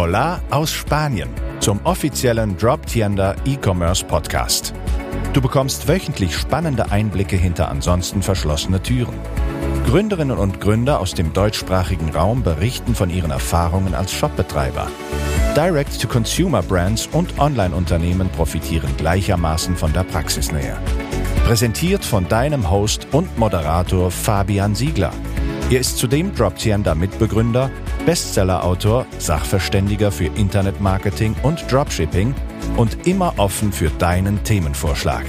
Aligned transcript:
Hola 0.00 0.40
aus 0.50 0.70
Spanien 0.70 1.28
zum 1.58 1.80
offiziellen 1.82 2.56
Drop 2.56 2.86
Tienda 2.86 3.34
E-Commerce 3.44 4.04
Podcast. 4.04 4.72
Du 5.32 5.40
bekommst 5.40 5.88
wöchentlich 5.88 6.36
spannende 6.36 6.92
Einblicke 6.92 7.34
hinter 7.34 7.68
ansonsten 7.68 8.22
verschlossene 8.22 8.80
Türen. 8.80 9.16
Gründerinnen 9.86 10.38
und 10.38 10.60
Gründer 10.60 11.00
aus 11.00 11.14
dem 11.14 11.32
deutschsprachigen 11.32 12.10
Raum 12.10 12.44
berichten 12.44 12.94
von 12.94 13.10
ihren 13.10 13.32
Erfahrungen 13.32 13.92
als 13.96 14.12
Shopbetreiber. 14.12 14.86
Direct-to-Consumer-Brands 15.56 17.08
und 17.10 17.36
Online-Unternehmen 17.40 18.28
profitieren 18.28 18.96
gleichermaßen 18.98 19.76
von 19.76 19.92
der 19.92 20.04
Praxisnähe. 20.04 20.76
Präsentiert 21.44 22.04
von 22.04 22.28
deinem 22.28 22.70
Host 22.70 23.08
und 23.10 23.36
Moderator 23.36 24.12
Fabian 24.12 24.76
Siegler. 24.76 25.10
Er 25.70 25.80
ist 25.80 25.98
zudem 25.98 26.32
Droptiender 26.36 26.94
Mitbegründer, 26.94 27.68
Bestsellerautor, 28.08 29.04
Sachverständiger 29.18 30.10
für 30.10 30.30
Internetmarketing 30.34 31.36
und 31.42 31.70
Dropshipping 31.70 32.34
und 32.78 33.06
immer 33.06 33.34
offen 33.36 33.70
für 33.70 33.90
deinen 33.90 34.42
Themenvorschlag. 34.44 35.26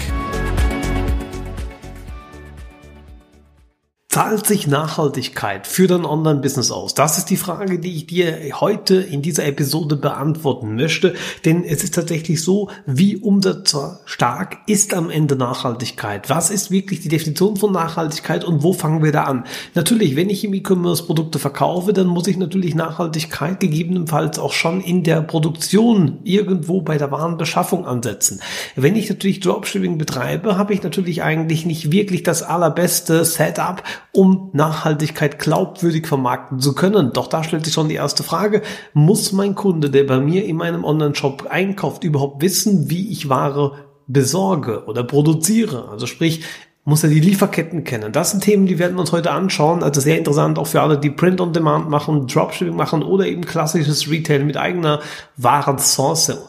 Zahlt 4.12 4.48
sich 4.48 4.66
Nachhaltigkeit 4.66 5.68
für 5.68 5.86
dein 5.86 6.04
Online-Business 6.04 6.72
aus? 6.72 6.96
Das 6.96 7.20
ist 7.20 7.30
die 7.30 7.38
Frage, 7.38 7.78
die 7.78 7.96
ich 7.96 8.08
dir 8.08 8.60
heute 8.60 8.96
in 8.96 9.22
dieser 9.22 9.46
Episode 9.46 9.98
beantworten 9.98 10.74
möchte. 10.74 11.14
Denn 11.46 11.64
es 11.64 11.84
ist 11.84 11.94
tatsächlich 11.94 12.44
so, 12.44 12.72
wie 12.88 13.18
umsatzerstark 13.18 14.58
ist 14.66 14.96
am 14.96 15.12
Ende 15.12 15.36
Nachhaltigkeit? 15.36 16.28
Was 16.28 16.50
ist 16.50 16.72
wirklich 16.72 17.02
die 17.02 17.08
Definition 17.08 17.56
von 17.56 17.72
Nachhaltigkeit 17.72 18.44
und 18.44 18.64
wo 18.64 18.74
fangen 18.74 19.04
wir 19.04 19.12
da 19.12 19.26
an? 19.26 19.44
Natürlich, 19.76 20.16
wenn 20.16 20.32
ich 20.32 20.44
im 20.44 20.56
E-Commerce 20.56 21.04
Produkte 21.04 21.38
verkaufe, 21.38 21.94
dann 21.94 22.08
muss 22.08 22.26
ich 22.26 22.38
natürlich 22.38 22.74
Nachhaltigkeit 22.74 23.60
gegebenenfalls 23.60 24.40
auch 24.40 24.54
schon 24.54 24.82
in 24.82 25.04
der 25.04 25.22
Produktion 25.22 26.18
irgendwo 26.24 26.82
bei 26.82 26.98
der 26.98 27.12
Warenbeschaffung 27.12 27.86
ansetzen. 27.86 28.42
Wenn 28.76 28.96
ich 28.96 29.08
natürlich 29.08 29.40
Dropshipping 29.40 30.00
betreibe, 30.00 30.58
habe 30.58 30.74
ich 30.74 30.82
natürlich 30.82 31.22
eigentlich 31.22 31.68
nicht 31.68 31.92
wirklich 31.92 32.24
das 32.24 32.42
allerbeste 32.42 33.24
Setup, 33.24 33.84
um 34.12 34.50
Nachhaltigkeit 34.54 35.40
glaubwürdig 35.40 36.08
vermarkten 36.08 36.60
zu 36.60 36.74
können. 36.74 37.14
Doch 37.14 37.28
da 37.28 37.44
stellt 37.44 37.66
sich 37.66 37.74
schon 37.74 37.90
die 37.90 37.96
erste 37.96 38.24
Frage, 38.24 38.62
muss 38.94 39.32
mein 39.32 39.56
Kunde, 39.56 39.90
der 39.90 40.04
bei 40.06 40.20
mir 40.20 40.46
in 40.46 40.58
meinem 40.58 40.84
Online-Shop 40.84 41.48
einkauft, 41.50 42.04
überhaupt 42.04 42.42
wissen, 42.42 42.90
wie 42.90 43.12
ich 43.12 43.30
Ware 43.30 43.74
besorge 44.08 44.86
oder 44.86 45.04
produziere? 45.04 45.90
Also 45.90 46.08
sprich, 46.08 46.44
muss 46.86 47.04
er 47.04 47.10
die 47.10 47.20
Lieferketten 47.20 47.84
kennen. 47.84 48.12
Das 48.12 48.32
sind 48.32 48.44
Themen, 48.44 48.66
die 48.66 48.80
werden 48.80 48.96
wir 48.96 49.02
uns 49.02 49.12
heute 49.12 49.32
anschauen. 49.32 49.84
Also 49.84 50.02
sehr 50.02 50.18
interessant 50.18 50.58
auch 50.58 50.66
für 50.66 50.82
alle, 50.82 50.98
die 50.98 51.12
Print 51.12 51.40
on 51.40 51.54
Demand 51.54 51.88
machen, 51.90 52.26
Dropshipping 52.26 52.76
machen 52.76 53.04
oder 53.04 53.28
eben 53.28 53.46
klassisches 53.46 54.10
Retail 54.10 54.44
mit 54.44 54.58
eigener 54.58 55.00
Warensourcing. 55.38 56.40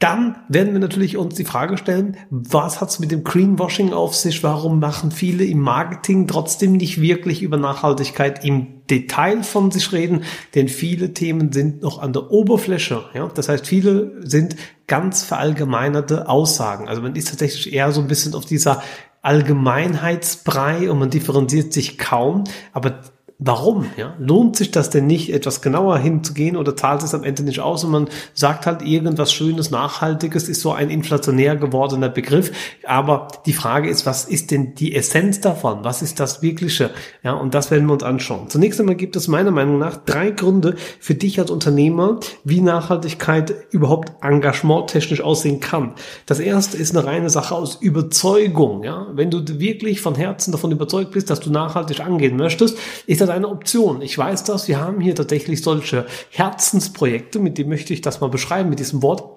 Dann 0.00 0.36
werden 0.48 0.72
wir 0.72 0.80
natürlich 0.80 1.16
uns 1.16 1.34
die 1.36 1.44
Frage 1.44 1.78
stellen, 1.78 2.16
was 2.28 2.80
hat 2.80 2.90
es 2.90 2.98
mit 2.98 3.10
dem 3.10 3.24
Greenwashing 3.24 3.92
auf 3.92 4.14
sich? 4.14 4.42
Warum 4.42 4.80
machen 4.80 5.12
viele 5.12 5.44
im 5.44 5.60
Marketing 5.60 6.26
trotzdem 6.26 6.72
nicht 6.72 7.00
wirklich 7.00 7.42
über 7.42 7.56
Nachhaltigkeit 7.56 8.44
im 8.44 8.84
Detail 8.90 9.42
von 9.44 9.70
sich 9.70 9.92
reden? 9.92 10.24
Denn 10.54 10.68
viele 10.68 11.14
Themen 11.14 11.52
sind 11.52 11.82
noch 11.82 12.00
an 12.00 12.12
der 12.12 12.30
Oberfläche. 12.30 13.04
Ja? 13.14 13.30
Das 13.34 13.48
heißt, 13.48 13.66
viele 13.66 14.20
sind 14.28 14.56
ganz 14.88 15.22
verallgemeinerte 15.22 16.28
Aussagen. 16.28 16.88
Also 16.88 17.00
man 17.00 17.14
ist 17.14 17.28
tatsächlich 17.28 17.72
eher 17.72 17.92
so 17.92 18.00
ein 18.00 18.08
bisschen 18.08 18.34
auf 18.34 18.44
dieser 18.44 18.82
Allgemeinheitsbrei 19.22 20.90
und 20.90 20.98
man 20.98 21.08
differenziert 21.08 21.72
sich 21.72 21.96
kaum. 21.96 22.44
Aber 22.72 23.00
warum? 23.38 23.86
Ja? 23.96 24.14
Lohnt 24.18 24.56
sich 24.56 24.70
das 24.70 24.90
denn 24.90 25.06
nicht, 25.06 25.32
etwas 25.32 25.60
genauer 25.60 25.98
hinzugehen 25.98 26.56
oder 26.56 26.76
zahlt 26.76 27.02
es 27.02 27.14
am 27.14 27.24
Ende 27.24 27.42
nicht 27.42 27.60
aus 27.60 27.82
und 27.84 27.90
man 27.90 28.08
sagt 28.32 28.66
halt 28.66 28.82
irgendwas 28.82 29.32
Schönes, 29.32 29.70
Nachhaltiges 29.70 30.48
ist 30.48 30.60
so 30.60 30.72
ein 30.72 30.88
inflationär 30.90 31.56
gewordener 31.56 32.08
Begriff. 32.08 32.52
Aber 32.86 33.28
die 33.46 33.52
Frage 33.52 33.88
ist, 33.88 34.06
was 34.06 34.24
ist 34.24 34.50
denn 34.50 34.74
die 34.74 34.94
Essenz 34.94 35.40
davon? 35.40 35.80
Was 35.82 36.00
ist 36.00 36.20
das 36.20 36.42
Wirkliche? 36.42 36.90
Ja, 37.22 37.32
und 37.32 37.54
das 37.54 37.70
werden 37.70 37.86
wir 37.86 37.94
uns 37.94 38.04
anschauen. 38.04 38.48
Zunächst 38.50 38.78
einmal 38.78 38.94
gibt 38.94 39.16
es 39.16 39.26
meiner 39.26 39.50
Meinung 39.50 39.78
nach 39.78 39.96
drei 39.96 40.30
Gründe 40.30 40.76
für 41.00 41.14
dich 41.14 41.40
als 41.40 41.50
Unternehmer, 41.50 42.20
wie 42.44 42.60
Nachhaltigkeit 42.60 43.54
überhaupt 43.70 44.12
engagementtechnisch 44.22 45.22
aussehen 45.22 45.58
kann. 45.60 45.94
Das 46.26 46.38
erste 46.38 46.76
ist 46.76 46.96
eine 46.96 47.04
reine 47.06 47.30
Sache 47.30 47.54
aus 47.54 47.76
Überzeugung. 47.80 48.84
Ja? 48.84 49.08
Wenn 49.12 49.30
du 49.30 49.42
wirklich 49.58 50.00
von 50.00 50.14
Herzen 50.14 50.52
davon 50.52 50.70
überzeugt 50.70 51.10
bist, 51.10 51.30
dass 51.30 51.40
du 51.40 51.50
nachhaltig 51.50 52.00
angehen 52.00 52.36
möchtest, 52.36 52.78
ist 53.06 53.23
das 53.26 53.34
eine 53.34 53.48
Option. 53.48 54.02
Ich 54.02 54.16
weiß 54.16 54.44
das, 54.44 54.68
wir 54.68 54.80
haben 54.80 55.00
hier 55.00 55.14
tatsächlich 55.14 55.62
solche 55.62 56.06
Herzensprojekte, 56.30 57.38
mit 57.38 57.58
dem 57.58 57.68
möchte 57.68 57.92
ich 57.92 58.00
das 58.00 58.20
mal 58.20 58.28
beschreiben, 58.28 58.70
mit 58.70 58.78
diesem 58.78 59.02
Wort 59.02 59.34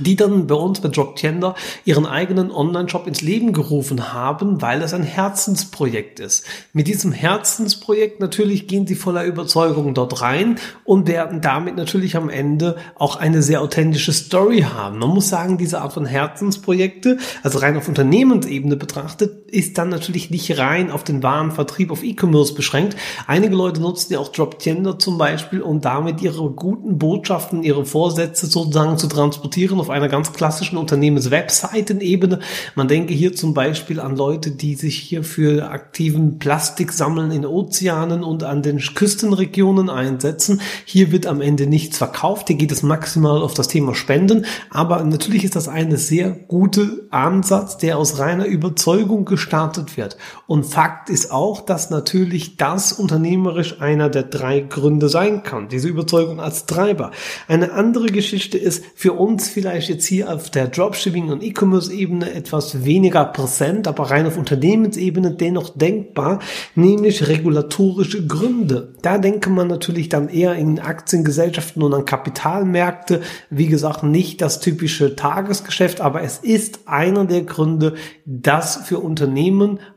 die 0.00 0.16
dann 0.16 0.46
bei 0.46 0.54
uns 0.54 0.80
bei 0.80 0.88
Droptender 0.88 1.54
ihren 1.84 2.06
eigenen 2.06 2.50
Online-Shop 2.50 3.06
ins 3.06 3.20
Leben 3.20 3.52
gerufen 3.52 4.12
haben, 4.12 4.60
weil 4.60 4.82
es 4.82 4.92
ein 4.92 5.04
Herzensprojekt 5.04 6.18
ist. 6.18 6.44
Mit 6.72 6.88
diesem 6.88 7.12
Herzensprojekt 7.12 8.18
natürlich 8.20 8.66
gehen 8.66 8.86
sie 8.86 8.96
voller 8.96 9.24
Überzeugung 9.24 9.94
dort 9.94 10.20
rein 10.20 10.58
und 10.84 11.06
werden 11.06 11.40
damit 11.40 11.76
natürlich 11.76 12.16
am 12.16 12.28
Ende 12.28 12.76
auch 12.96 13.16
eine 13.16 13.42
sehr 13.42 13.60
authentische 13.60 14.12
Story 14.12 14.62
haben. 14.62 14.98
Man 14.98 15.10
muss 15.10 15.28
sagen, 15.28 15.58
diese 15.58 15.80
Art 15.80 15.92
von 15.92 16.06
Herzensprojekte, 16.06 17.18
also 17.42 17.58
rein 17.58 17.76
auf 17.76 17.86
Unternehmensebene 17.86 18.76
betrachtet, 18.76 19.43
ist 19.54 19.78
dann 19.78 19.88
natürlich 19.88 20.30
nicht 20.30 20.58
rein 20.58 20.90
auf 20.90 21.04
den 21.04 21.22
Warenvertrieb 21.22 21.90
auf 21.92 22.02
E-Commerce 22.02 22.54
beschränkt. 22.54 22.96
Einige 23.26 23.54
Leute 23.54 23.80
nutzen 23.80 24.12
ja 24.12 24.18
auch 24.18 24.28
Droptender 24.28 24.98
zum 24.98 25.16
Beispiel, 25.16 25.62
um 25.62 25.80
damit 25.80 26.20
ihre 26.22 26.50
guten 26.50 26.98
Botschaften, 26.98 27.62
ihre 27.62 27.84
Vorsätze 27.84 28.46
sozusagen 28.46 28.98
zu 28.98 29.06
transportieren 29.06 29.78
auf 29.78 29.90
einer 29.90 30.08
ganz 30.08 30.32
klassischen 30.32 30.76
Unternehmens-Webseitenebene. 30.76 32.40
Man 32.74 32.88
denke 32.88 33.14
hier 33.14 33.34
zum 33.34 33.54
Beispiel 33.54 34.00
an 34.00 34.16
Leute, 34.16 34.50
die 34.50 34.74
sich 34.74 34.98
hier 34.98 35.22
für 35.22 35.70
aktiven 35.70 36.38
Plastik 36.38 36.92
sammeln 36.92 37.30
in 37.30 37.46
Ozeanen 37.46 38.24
und 38.24 38.42
an 38.42 38.62
den 38.62 38.78
Küstenregionen 38.78 39.88
einsetzen. 39.88 40.60
Hier 40.84 41.12
wird 41.12 41.26
am 41.26 41.40
Ende 41.40 41.66
nichts 41.66 41.98
verkauft. 41.98 42.48
Hier 42.48 42.56
geht 42.56 42.72
es 42.72 42.82
maximal 42.82 43.40
auf 43.40 43.54
das 43.54 43.68
Thema 43.68 43.94
Spenden. 43.94 44.46
Aber 44.70 45.04
natürlich 45.04 45.44
ist 45.44 45.54
das 45.54 45.68
eine 45.68 45.96
sehr 45.96 46.30
gute 46.30 47.06
Ansatz, 47.10 47.78
der 47.78 47.98
aus 47.98 48.18
reiner 48.18 48.46
Überzeugung 48.46 49.24
gestartet 49.44 49.98
wird. 49.98 50.16
Und 50.46 50.64
Fakt 50.64 51.10
ist 51.10 51.30
auch, 51.30 51.60
dass 51.60 51.90
natürlich 51.90 52.56
das 52.56 52.92
unternehmerisch 52.92 53.80
einer 53.80 54.08
der 54.08 54.22
drei 54.22 54.60
Gründe 54.60 55.10
sein 55.10 55.42
kann. 55.42 55.68
Diese 55.68 55.88
Überzeugung 55.88 56.40
als 56.40 56.64
Treiber. 56.64 57.10
Eine 57.46 57.72
andere 57.72 58.06
Geschichte 58.06 58.56
ist 58.56 58.84
für 58.94 59.12
uns 59.12 59.48
vielleicht 59.48 59.90
jetzt 59.90 60.06
hier 60.06 60.32
auf 60.32 60.48
der 60.48 60.70
Dropshipping- 60.70 61.30
und 61.30 61.42
E-Commerce-Ebene 61.42 62.32
etwas 62.32 62.84
weniger 62.84 63.26
präsent, 63.26 63.86
aber 63.86 64.10
rein 64.10 64.26
auf 64.26 64.38
Unternehmensebene 64.38 65.32
dennoch 65.32 65.70
denkbar, 65.70 66.38
nämlich 66.74 67.28
regulatorische 67.28 68.26
Gründe. 68.26 68.94
Da 69.02 69.18
denke 69.18 69.50
man 69.50 69.68
natürlich 69.68 70.08
dann 70.08 70.28
eher 70.30 70.54
in 70.54 70.80
Aktiengesellschaften 70.80 71.82
und 71.82 71.92
an 71.92 72.06
Kapitalmärkte. 72.06 73.20
Wie 73.50 73.66
gesagt, 73.66 74.04
nicht 74.04 74.40
das 74.40 74.60
typische 74.60 75.16
Tagesgeschäft, 75.16 76.00
aber 76.00 76.22
es 76.22 76.38
ist 76.38 76.80
einer 76.86 77.26
der 77.26 77.42
Gründe, 77.42 77.94
dass 78.24 78.76
für 78.76 79.00
Unternehmen 79.00 79.33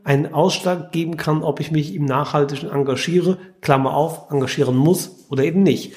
einen 0.03 0.33
Ausschlag 0.33 0.91
geben 0.91 1.17
kann, 1.17 1.43
ob 1.43 1.59
ich 1.59 1.71
mich 1.71 1.95
im 1.95 2.05
Nachhaltigen 2.05 2.69
engagiere, 2.69 3.37
Klammer 3.61 3.95
auf, 3.95 4.31
engagieren 4.31 4.75
muss 4.75 5.27
oder 5.29 5.43
eben 5.43 5.63
nicht. 5.63 5.93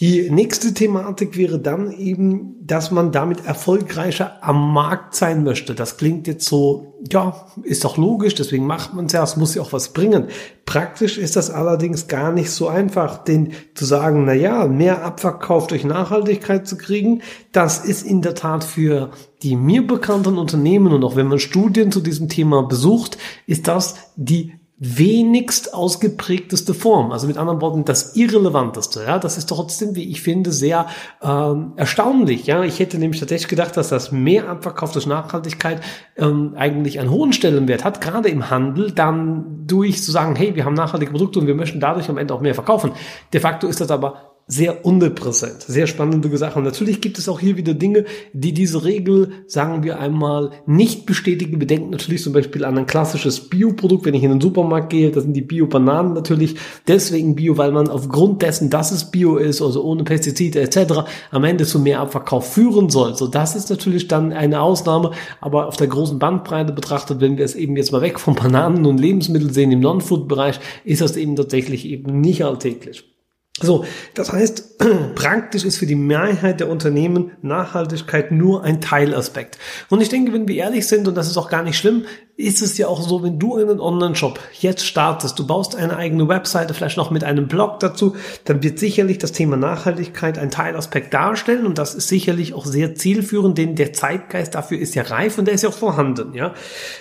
Die 0.00 0.28
nächste 0.28 0.74
Thematik 0.74 1.36
wäre 1.36 1.60
dann 1.60 1.92
eben, 1.92 2.56
dass 2.66 2.90
man 2.90 3.12
damit 3.12 3.46
erfolgreicher 3.46 4.42
am 4.42 4.72
Markt 4.72 5.14
sein 5.14 5.44
möchte. 5.44 5.72
Das 5.72 5.98
klingt 5.98 6.26
jetzt 6.26 6.48
so, 6.48 7.00
ja, 7.12 7.46
ist 7.62 7.84
doch 7.84 7.96
logisch, 7.96 8.34
deswegen 8.34 8.66
macht 8.66 8.92
man 8.94 9.06
es 9.06 9.12
ja, 9.12 9.22
es 9.22 9.36
muss 9.36 9.54
ja 9.54 9.62
auch 9.62 9.72
was 9.72 9.92
bringen. 9.92 10.26
Praktisch 10.66 11.16
ist 11.16 11.36
das 11.36 11.48
allerdings 11.48 12.08
gar 12.08 12.32
nicht 12.32 12.50
so 12.50 12.66
einfach, 12.66 13.22
denn 13.22 13.52
zu 13.74 13.84
sagen, 13.84 14.24
na 14.24 14.32
ja, 14.32 14.66
mehr 14.66 15.04
Abverkauf 15.04 15.68
durch 15.68 15.84
Nachhaltigkeit 15.84 16.66
zu 16.66 16.76
kriegen, 16.76 17.22
das 17.52 17.84
ist 17.84 18.04
in 18.04 18.20
der 18.20 18.34
Tat 18.34 18.64
für 18.64 19.10
die 19.44 19.54
mir 19.54 19.86
bekannten 19.86 20.38
Unternehmen 20.38 20.92
und 20.92 21.04
auch 21.04 21.14
wenn 21.14 21.28
man 21.28 21.38
Studien 21.38 21.92
zu 21.92 22.00
diesem 22.00 22.28
Thema 22.28 22.64
besucht, 22.64 23.16
ist 23.46 23.68
das 23.68 23.94
die 24.16 24.54
wenigst 24.76 25.72
ausgeprägteste 25.72 26.74
Form. 26.74 27.12
Also 27.12 27.28
mit 27.28 27.38
anderen 27.38 27.60
Worten, 27.60 27.84
das 27.84 28.16
irrelevanteste. 28.16 29.04
Ja, 29.06 29.20
das 29.20 29.38
ist 29.38 29.48
trotzdem, 29.48 29.94
wie 29.94 30.10
ich 30.10 30.20
finde, 30.20 30.50
sehr 30.50 30.86
ähm, 31.22 31.74
erstaunlich. 31.76 32.46
Ja, 32.46 32.64
ich 32.64 32.80
hätte 32.80 32.98
nämlich 32.98 33.20
tatsächlich 33.20 33.48
gedacht, 33.48 33.76
dass 33.76 33.88
das 33.88 34.10
mehr 34.10 34.48
Abverkauf 34.48 34.92
durch 34.92 35.06
Nachhaltigkeit 35.06 35.80
ähm, 36.16 36.54
eigentlich 36.56 36.98
einen 36.98 37.10
hohen 37.10 37.32
Stellenwert 37.32 37.84
hat, 37.84 38.00
gerade 38.00 38.28
im 38.28 38.50
Handel, 38.50 38.90
dann 38.90 39.64
durch 39.66 40.02
zu 40.02 40.10
sagen, 40.10 40.34
hey, 40.34 40.56
wir 40.56 40.64
haben 40.64 40.74
nachhaltige 40.74 41.12
Produkte 41.12 41.38
und 41.38 41.46
wir 41.46 41.54
möchten 41.54 41.78
dadurch 41.78 42.08
am 42.08 42.18
Ende 42.18 42.34
auch 42.34 42.40
mehr 42.40 42.54
verkaufen. 42.54 42.92
De 43.32 43.40
facto 43.40 43.68
ist 43.68 43.80
das 43.80 43.92
aber 43.92 44.33
sehr 44.46 44.84
unterpräsent. 44.84 45.62
Sehr 45.62 45.86
spannende 45.86 46.34
Sachen. 46.36 46.64
Natürlich 46.64 47.00
gibt 47.00 47.18
es 47.18 47.28
auch 47.28 47.40
hier 47.40 47.56
wieder 47.56 47.72
Dinge, 47.72 48.04
die 48.32 48.52
diese 48.52 48.84
Regel, 48.84 49.30
sagen 49.46 49.82
wir 49.82 49.98
einmal, 49.98 50.50
nicht 50.66 51.06
bestätigen. 51.06 51.60
Wir 51.60 51.66
denken 51.66 51.90
natürlich 51.90 52.22
zum 52.22 52.34
Beispiel 52.34 52.64
an 52.64 52.76
ein 52.76 52.86
klassisches 52.86 53.48
Bioprodukt. 53.48 54.04
Wenn 54.04 54.14
ich 54.14 54.22
in 54.22 54.30
den 54.30 54.40
Supermarkt 54.40 54.90
gehe, 54.90 55.10
da 55.10 55.20
sind 55.20 55.32
die 55.32 55.40
Bio-Bananen 55.40 56.12
natürlich 56.12 56.56
deswegen 56.86 57.34
Bio, 57.34 57.56
weil 57.56 57.72
man 57.72 57.88
aufgrund 57.88 58.42
dessen, 58.42 58.68
dass 58.68 58.92
es 58.92 59.10
Bio 59.10 59.36
ist, 59.36 59.62
also 59.62 59.82
ohne 59.82 60.04
Pestizide 60.04 60.60
etc., 60.60 61.04
am 61.30 61.44
Ende 61.44 61.64
zu 61.64 61.78
mehr 61.78 62.00
Abverkauf 62.00 62.52
führen 62.52 62.90
soll. 62.90 63.16
So, 63.16 63.26
das 63.28 63.56
ist 63.56 63.70
natürlich 63.70 64.08
dann 64.08 64.32
eine 64.32 64.60
Ausnahme, 64.60 65.12
aber 65.40 65.68
auf 65.68 65.76
der 65.78 65.86
großen 65.86 66.18
Bandbreite 66.18 66.72
betrachtet, 66.72 67.20
wenn 67.20 67.38
wir 67.38 67.44
es 67.44 67.54
eben 67.54 67.76
jetzt 67.76 67.92
mal 67.92 68.02
weg 68.02 68.20
von 68.20 68.34
Bananen 68.34 68.84
und 68.84 69.00
Lebensmitteln 69.00 69.52
sehen 69.52 69.72
im 69.72 69.80
Non-Food-Bereich, 69.80 70.60
ist 70.84 71.00
das 71.00 71.16
eben 71.16 71.34
tatsächlich 71.34 71.86
eben 71.86 72.20
nicht 72.20 72.44
alltäglich. 72.44 73.13
So, 73.60 73.84
das 74.14 74.32
heißt, 74.32 74.78
praktisch 75.14 75.64
ist 75.64 75.76
für 75.76 75.86
die 75.86 75.94
Mehrheit 75.94 76.58
der 76.58 76.68
Unternehmen 76.68 77.32
Nachhaltigkeit 77.40 78.32
nur 78.32 78.64
ein 78.64 78.80
Teilaspekt. 78.80 79.58
Und 79.90 80.00
ich 80.00 80.08
denke, 80.08 80.32
wenn 80.32 80.48
wir 80.48 80.56
ehrlich 80.56 80.88
sind, 80.88 81.06
und 81.06 81.14
das 81.14 81.28
ist 81.28 81.36
auch 81.36 81.48
gar 81.48 81.62
nicht 81.62 81.78
schlimm, 81.78 82.04
ist 82.36 82.62
es 82.62 82.76
ja 82.78 82.88
auch 82.88 83.00
so, 83.00 83.22
wenn 83.22 83.38
du 83.38 83.56
einen 83.56 83.78
Online-Shop 83.78 84.40
jetzt 84.58 84.84
startest, 84.84 85.38
du 85.38 85.46
baust 85.46 85.76
eine 85.76 85.96
eigene 85.96 86.26
Webseite, 86.26 86.74
vielleicht 86.74 86.96
noch 86.96 87.12
mit 87.12 87.22
einem 87.22 87.46
Blog 87.46 87.78
dazu, 87.78 88.16
dann 88.44 88.60
wird 88.60 88.80
sicherlich 88.80 89.18
das 89.18 89.30
Thema 89.30 89.56
Nachhaltigkeit 89.56 90.36
ein 90.38 90.50
Teilaspekt 90.50 91.14
darstellen 91.14 91.64
und 91.64 91.78
das 91.78 91.94
ist 91.94 92.08
sicherlich 92.08 92.52
auch 92.52 92.66
sehr 92.66 92.96
zielführend, 92.96 93.56
denn 93.56 93.76
der 93.76 93.92
Zeitgeist 93.92 94.56
dafür 94.56 94.80
ist 94.80 94.96
ja 94.96 95.04
reif 95.04 95.38
und 95.38 95.44
der 95.44 95.54
ist 95.54 95.62
ja 95.62 95.68
auch 95.68 95.74
vorhanden, 95.74 96.34
ja. 96.34 96.54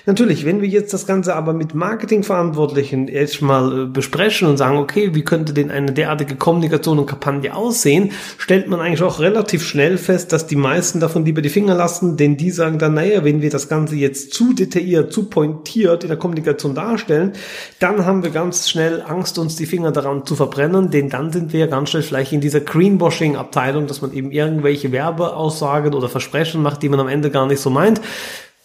Natürlich, 0.05 0.45
wenn 0.45 0.61
wir 0.61 0.69
jetzt 0.69 0.93
das 0.93 1.07
Ganze 1.07 1.35
aber 1.35 1.53
mit 1.53 1.73
Marketingverantwortlichen 1.73 3.07
jetzt 3.07 3.41
mal 3.41 3.85
äh, 3.85 3.85
besprechen 3.87 4.47
und 4.47 4.57
sagen, 4.57 4.77
okay, 4.77 5.15
wie 5.15 5.23
könnte 5.23 5.53
denn 5.53 5.71
eine 5.71 5.93
derartige 5.93 6.35
Kommunikation 6.35 6.99
und 6.99 7.07
Kampagne 7.07 7.55
aussehen, 7.55 8.11
stellt 8.37 8.67
man 8.67 8.79
eigentlich 8.79 9.01
auch 9.01 9.19
relativ 9.19 9.65
schnell 9.65 9.97
fest, 9.97 10.31
dass 10.31 10.45
die 10.45 10.55
meisten 10.55 10.99
davon 10.99 11.25
lieber 11.25 11.41
die 11.41 11.49
Finger 11.49 11.73
lassen, 11.73 12.17
denn 12.17 12.37
die 12.37 12.51
sagen 12.51 12.77
dann, 12.77 12.93
naja, 12.93 13.23
wenn 13.23 13.41
wir 13.41 13.49
das 13.49 13.67
Ganze 13.67 13.95
jetzt 13.95 14.31
zu 14.31 14.53
detailliert, 14.53 15.11
zu 15.11 15.22
pointiert 15.29 16.03
in 16.03 16.09
der 16.09 16.17
Kommunikation 16.17 16.75
darstellen, 16.75 17.33
dann 17.79 18.05
haben 18.05 18.23
wir 18.23 18.29
ganz 18.29 18.69
schnell 18.69 19.01
Angst, 19.01 19.37
uns 19.37 19.55
die 19.55 19.65
Finger 19.65 19.91
daran 19.91 20.25
zu 20.25 20.35
verbrennen, 20.35 20.91
denn 20.91 21.09
dann 21.09 21.31
sind 21.31 21.53
wir 21.53 21.61
ja 21.61 21.67
ganz 21.67 21.89
schnell 21.89 22.03
vielleicht 22.03 22.33
in 22.33 22.41
dieser 22.41 22.61
Greenwashing-Abteilung, 22.61 23.87
dass 23.87 24.01
man 24.01 24.13
eben 24.13 24.31
irgendwelche 24.31 24.91
Werbeaussagen 24.91 25.93
oder 25.93 26.09
Versprechen 26.09 26.61
macht, 26.61 26.83
die 26.83 26.89
man 26.89 26.99
am 26.99 27.07
Ende 27.07 27.31
gar 27.31 27.47
nicht 27.47 27.61
so 27.61 27.69
meint. 27.69 28.01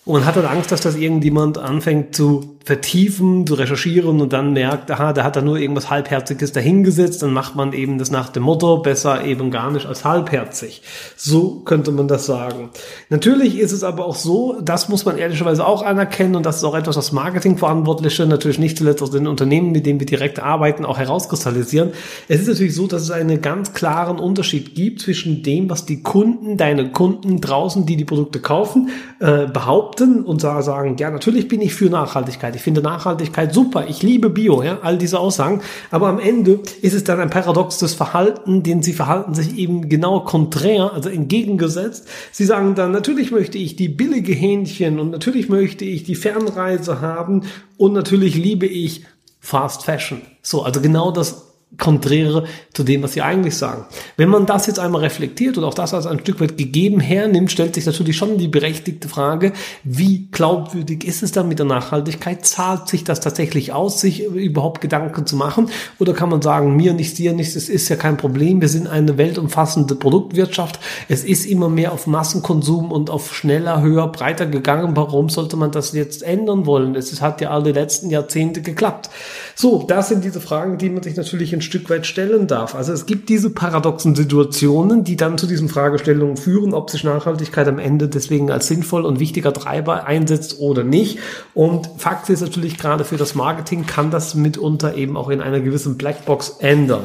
Und 0.05 0.15
man 0.15 0.25
hat 0.25 0.37
dann 0.37 0.47
Angst, 0.47 0.73
dass 0.73 0.81
das 0.81 0.97
irgendjemand 0.97 1.59
anfängt 1.59 2.15
zu 2.15 2.58
vertiefen, 2.69 3.47
zu 3.47 3.55
recherchieren 3.55 4.21
und 4.21 4.35
dann 4.35 4.53
merkt, 4.53 4.91
aha, 4.91 5.15
da 5.15 5.25
hat 5.25 5.37
er 5.37 5.43
nur 5.43 5.57
irgendwas 5.57 5.89
Halbherziges 5.89 6.53
dahingesetzt, 6.53 7.23
dann 7.23 7.33
macht 7.33 7.57
man 7.57 7.73
eben 7.73 7.97
das 7.97 8.11
nach 8.11 8.29
dem 8.29 8.43
Motto, 8.43 8.77
besser 8.77 9.25
eben 9.25 9.51
gar 9.51 9.71
nicht 9.71 9.87
als 9.87 10.05
halbherzig. 10.05 10.83
So 11.17 11.61
könnte 11.61 11.93
man 11.93 12.09
das 12.09 12.27
sagen. 12.27 12.69
Natürlich 13.09 13.59
ist 13.59 13.73
es 13.73 13.85
aber 13.85 14.05
auch 14.05 14.17
so, 14.17 14.61
das 14.61 14.91
muss 14.91 15.07
man 15.07 15.17
ehrlicherweise 15.17 15.67
auch 15.67 15.83
anerkennen 15.83 16.37
und 16.37 16.45
das 16.45 16.59
ist 16.59 16.65
auch 16.65 16.75
etwas, 16.75 16.99
was 16.99 17.11
Marketingverantwortliche 17.11 18.27
natürlich 18.27 18.59
nicht 18.59 18.77
zuletzt 18.77 19.03
aus 19.03 19.13
den 19.13 19.29
Unternehmen, 19.29 19.73
mit 19.73 19.87
denen 19.87 19.99
wir 19.99 20.07
direkt 20.07 20.39
arbeiten, 20.39 20.85
auch 20.85 20.99
herauskristallisieren. 20.99 21.93
Es 22.29 22.43
ist 22.43 22.49
natürlich 22.49 22.75
so, 22.75 22.87
dass 22.87 23.01
es 23.01 23.11
einen 23.11 23.41
ganz 23.41 23.73
klaren 23.73 24.19
Unterschied 24.19 24.75
gibt 24.75 25.01
zwischen 25.01 25.43
dem, 25.43 25.71
was 25.71 25.87
die 25.87 26.03
Kunden, 26.03 26.59
deine 26.59 26.93
Kunden 26.93 27.41
draußen, 27.41 27.87
die 27.87 27.97
die 27.97 28.05
Produkte 28.05 28.41
kaufen, 28.41 28.91
äh, 29.21 29.47
behaupten 29.47 30.23
und 30.23 30.43
sagen, 30.43 30.99
ja, 30.99 31.11
natürlich 31.11 31.49
bin 31.49 31.63
ich 31.63 31.75
für 31.75 31.87
Nachhaltigkeit 31.87 32.58
ich 32.59 32.65
finde 32.65 32.83
Nachhaltigkeit 32.83 33.55
super, 33.55 33.87
ich 33.89 34.03
liebe 34.03 34.31
Bio, 34.31 34.65
ja, 34.65 34.81
all 34.83 34.99
diese 34.99 35.21
Aussagen. 35.21 35.63
Aber 35.93 36.09
am 36.09 36.19
Ende 36.19 36.61
ist 36.83 36.93
es 36.93 37.05
dann 37.05 37.21
ein 37.21 37.31
paradoxes 37.31 37.95
Verhalten, 37.95 38.65
denn 38.65 38.83
sie 38.83 38.93
verhalten 38.93 39.33
sich 39.33 39.57
eben 39.57 39.89
genau 39.89 40.21
konträr, 40.21 40.93
also 40.93 41.09
entgegengesetzt. 41.09 42.09
Sie 42.33 42.45
sagen 42.45 42.75
dann, 42.75 42.91
natürlich 42.91 43.31
möchte 43.31 43.59
ich 43.59 43.77
die 43.77 43.89
billige 43.89 44.33
Hähnchen 44.33 44.99
und 44.99 45.11
natürlich 45.11 45.49
möchte 45.49 45.85
ich 45.85 46.03
die 46.03 46.17
Fernreise 46.17 47.01
haben 47.01 47.45
und 47.77 47.93
natürlich 47.93 48.35
liebe 48.35 48.67
ich 48.67 49.05
Fast 49.39 49.85
Fashion. 49.85 50.21
So, 50.43 50.63
also 50.63 50.81
genau 50.81 51.13
das 51.13 51.48
konträre 51.77 52.45
zu 52.73 52.83
dem, 52.83 53.03
was 53.03 53.13
sie 53.13 53.21
eigentlich 53.21 53.57
sagen. 53.57 53.85
Wenn 54.17 54.31
man 54.31 54.47
das 54.47 54.67
jetzt 54.67 54.79
einmal 54.79 55.03
reflektiert 55.03 55.59
und 55.59 55.65
auch 55.65 55.75
das 55.75 55.93
als 55.93 56.07
ein 56.07 56.21
Stück 56.21 56.41
weit 56.41 56.57
gegeben 56.57 56.99
hernimmt, 56.99 57.53
stellt 57.53 57.75
sich 57.75 57.85
natürlich 57.85 58.17
schon 58.17 58.39
die 58.39 58.49
berechtigte 58.49 59.09
Frage, 59.09 59.53
wie 59.85 60.29
glaubwürdig 60.31 61.05
ist 61.05 61.23
es 61.23 61.33
dann 61.33 61.47
mit 61.49 61.59
der 61.59 61.67
Nachhaltigkeit? 61.67 62.47
Zahlt 62.47 62.89
sich 62.89 63.05
das 63.05 63.21
tatsächlich 63.21 63.73
aus, 63.73 64.01
sich 64.01 64.25
überhaupt 64.25 64.81
Gedanken 64.81 65.27
zu 65.27 65.37
machen? 65.37 65.69
Oder 65.99 66.15
kann 66.15 66.31
man 66.31 66.41
sagen, 66.41 66.75
mir 66.75 66.95
nichts, 66.95 67.15
dir 67.15 67.35
nichts, 67.35 67.55
es 67.55 67.69
ist 67.69 67.89
ja 67.91 67.97
kein 67.97 68.17
Problem, 68.17 68.63
wir 68.63 68.69
sind 68.69 68.87
eine 68.87 69.19
weltumfassende 69.19 69.95
Produktwirtschaft, 69.95 70.81
es 71.09 71.23
ist 71.23 71.45
immer 71.45 71.69
mehr 71.69 71.93
auf 71.93 72.07
Massenkonsum 72.07 72.91
und 72.91 73.11
auf 73.11 73.35
schneller, 73.35 73.83
höher, 73.83 74.11
breiter 74.11 74.47
gegangen, 74.47 74.97
warum 74.97 75.29
sollte 75.29 75.57
man 75.57 75.71
das 75.71 75.93
jetzt 75.93 76.23
ändern 76.23 76.65
wollen? 76.65 76.95
Es 76.95 77.21
hat 77.21 77.41
ja 77.43 77.51
alle 77.51 77.73
letzten 77.73 78.09
Jahrzehnte 78.09 78.63
geklappt. 78.63 79.11
So, 79.55 79.85
das 79.87 80.09
sind 80.09 80.25
diese 80.25 80.41
Fragen, 80.41 80.79
die 80.79 80.89
man 80.89 81.03
sich 81.03 81.17
natürlich 81.17 81.53
ein 81.59 81.63
Stück 81.63 81.91
weit 81.91 82.07
stellen 82.07 82.47
darf. 82.47 82.75
Also 82.75 82.93
es 82.93 83.07
gibt 83.07 83.29
diese 83.29 83.51
paradoxen 83.51 84.15
Situationen, 84.15 85.05
die 85.05 85.17
dann 85.17 85.39
zu 85.39 85.47
diesen 85.47 85.69
Fragestellungen 85.69 86.37
führen, 86.37 86.73
ob 86.73 86.91
sich 86.91 87.05
Nachhaltigkeit 87.05 87.69
am 87.69 87.79
Ende 87.79 88.09
deswegen 88.09 88.51
als 88.51 88.69
sinnvoll 88.69 89.05
und 89.05 89.21
wichtiger 89.21 89.53
Treiber 89.53 90.07
einsetzt 90.07 90.59
oder 90.61 90.85
nicht. 90.85 91.19
Und 91.55 91.89
Fakt 91.99 92.31
ist 92.31 92.41
natürlich 92.41 92.79
gerade 92.79 93.05
für 93.05 93.17
das 93.17 93.35
Marketing 93.35 93.87
kann 93.87 94.11
das 94.11 94.35
mitunter 94.35 94.95
eben 94.95 95.17
auch 95.17 95.29
in 95.29 95.41
einer 95.41 95.61
gewissen 95.61 95.99
Blackbox 95.99 96.57
ändern. 96.61 97.05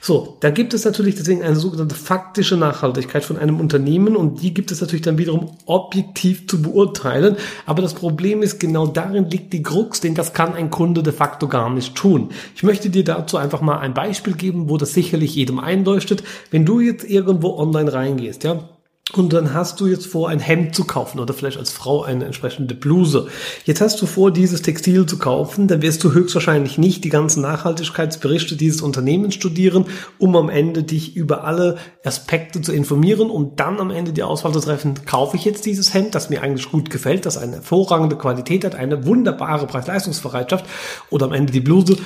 So, 0.00 0.36
da 0.40 0.50
gibt 0.50 0.74
es 0.74 0.84
natürlich 0.84 1.14
deswegen 1.16 1.42
eine 1.42 1.56
sogenannte 1.56 1.94
faktische 1.94 2.56
Nachhaltigkeit 2.56 3.24
von 3.24 3.36
einem 3.36 3.60
Unternehmen 3.60 4.16
und 4.16 4.42
die 4.42 4.54
gibt 4.54 4.70
es 4.70 4.80
natürlich 4.80 5.02
dann 5.02 5.18
wiederum 5.18 5.56
objektiv 5.66 6.48
zu 6.48 6.62
beurteilen. 6.62 7.36
Aber 7.66 7.82
das 7.82 7.94
Problem 7.94 8.42
ist, 8.42 8.58
genau 8.58 8.86
darin 8.86 9.28
liegt 9.28 9.52
die 9.52 9.62
Krux, 9.62 10.00
denn 10.00 10.14
das 10.14 10.32
kann 10.32 10.54
ein 10.54 10.70
Kunde 10.70 11.02
de 11.02 11.12
facto 11.12 11.48
gar 11.48 11.68
nicht 11.70 11.94
tun. 11.94 12.30
Ich 12.54 12.62
möchte 12.62 12.90
dir 12.90 13.04
dazu 13.04 13.36
einfach 13.36 13.60
mal 13.60 13.78
ein 13.78 13.89
Beispiel 13.94 14.34
geben, 14.34 14.68
wo 14.68 14.76
das 14.76 14.94
sicherlich 14.94 15.34
jedem 15.34 15.58
einleuchtet. 15.58 16.22
Wenn 16.50 16.64
du 16.64 16.80
jetzt 16.80 17.04
irgendwo 17.04 17.56
online 17.56 17.92
reingehst, 17.92 18.44
ja, 18.44 18.68
und 19.12 19.32
dann 19.32 19.54
hast 19.54 19.80
du 19.80 19.86
jetzt 19.86 20.06
vor, 20.06 20.28
ein 20.28 20.38
Hemd 20.38 20.74
zu 20.74 20.84
kaufen 20.84 21.18
oder 21.18 21.34
vielleicht 21.34 21.58
als 21.58 21.72
Frau 21.72 22.02
eine 22.02 22.26
entsprechende 22.26 22.74
Bluse. 22.74 23.26
Jetzt 23.64 23.80
hast 23.80 24.00
du 24.00 24.06
vor, 24.06 24.30
dieses 24.30 24.62
Textil 24.62 25.04
zu 25.06 25.18
kaufen. 25.18 25.66
Dann 25.66 25.82
wirst 25.82 26.04
du 26.04 26.12
höchstwahrscheinlich 26.12 26.78
nicht 26.78 27.02
die 27.02 27.08
ganzen 27.08 27.42
Nachhaltigkeitsberichte 27.42 28.56
dieses 28.56 28.82
Unternehmens 28.82 29.34
studieren, 29.34 29.86
um 30.18 30.36
am 30.36 30.48
Ende 30.48 30.84
dich 30.84 31.16
über 31.16 31.44
alle 31.44 31.76
Aspekte 32.04 32.60
zu 32.60 32.72
informieren 32.72 33.30
und 33.30 33.58
dann 33.58 33.80
am 33.80 33.90
Ende 33.90 34.12
die 34.12 34.22
Auswahl 34.22 34.52
zu 34.52 34.60
treffen, 34.60 34.94
kaufe 35.06 35.36
ich 35.36 35.44
jetzt 35.44 35.66
dieses 35.66 35.92
Hemd, 35.92 36.14
das 36.14 36.30
mir 36.30 36.42
eigentlich 36.42 36.70
gut 36.70 36.90
gefällt, 36.90 37.26
das 37.26 37.36
eine 37.36 37.56
hervorragende 37.56 38.16
Qualität 38.16 38.64
hat, 38.64 38.76
eine 38.76 39.06
wunderbare 39.06 39.66
Preis-Leistungsbereitschaft 39.66 40.64
oder 41.10 41.26
am 41.26 41.32
Ende 41.32 41.52
die 41.52 41.60
Bluse, 41.60 41.96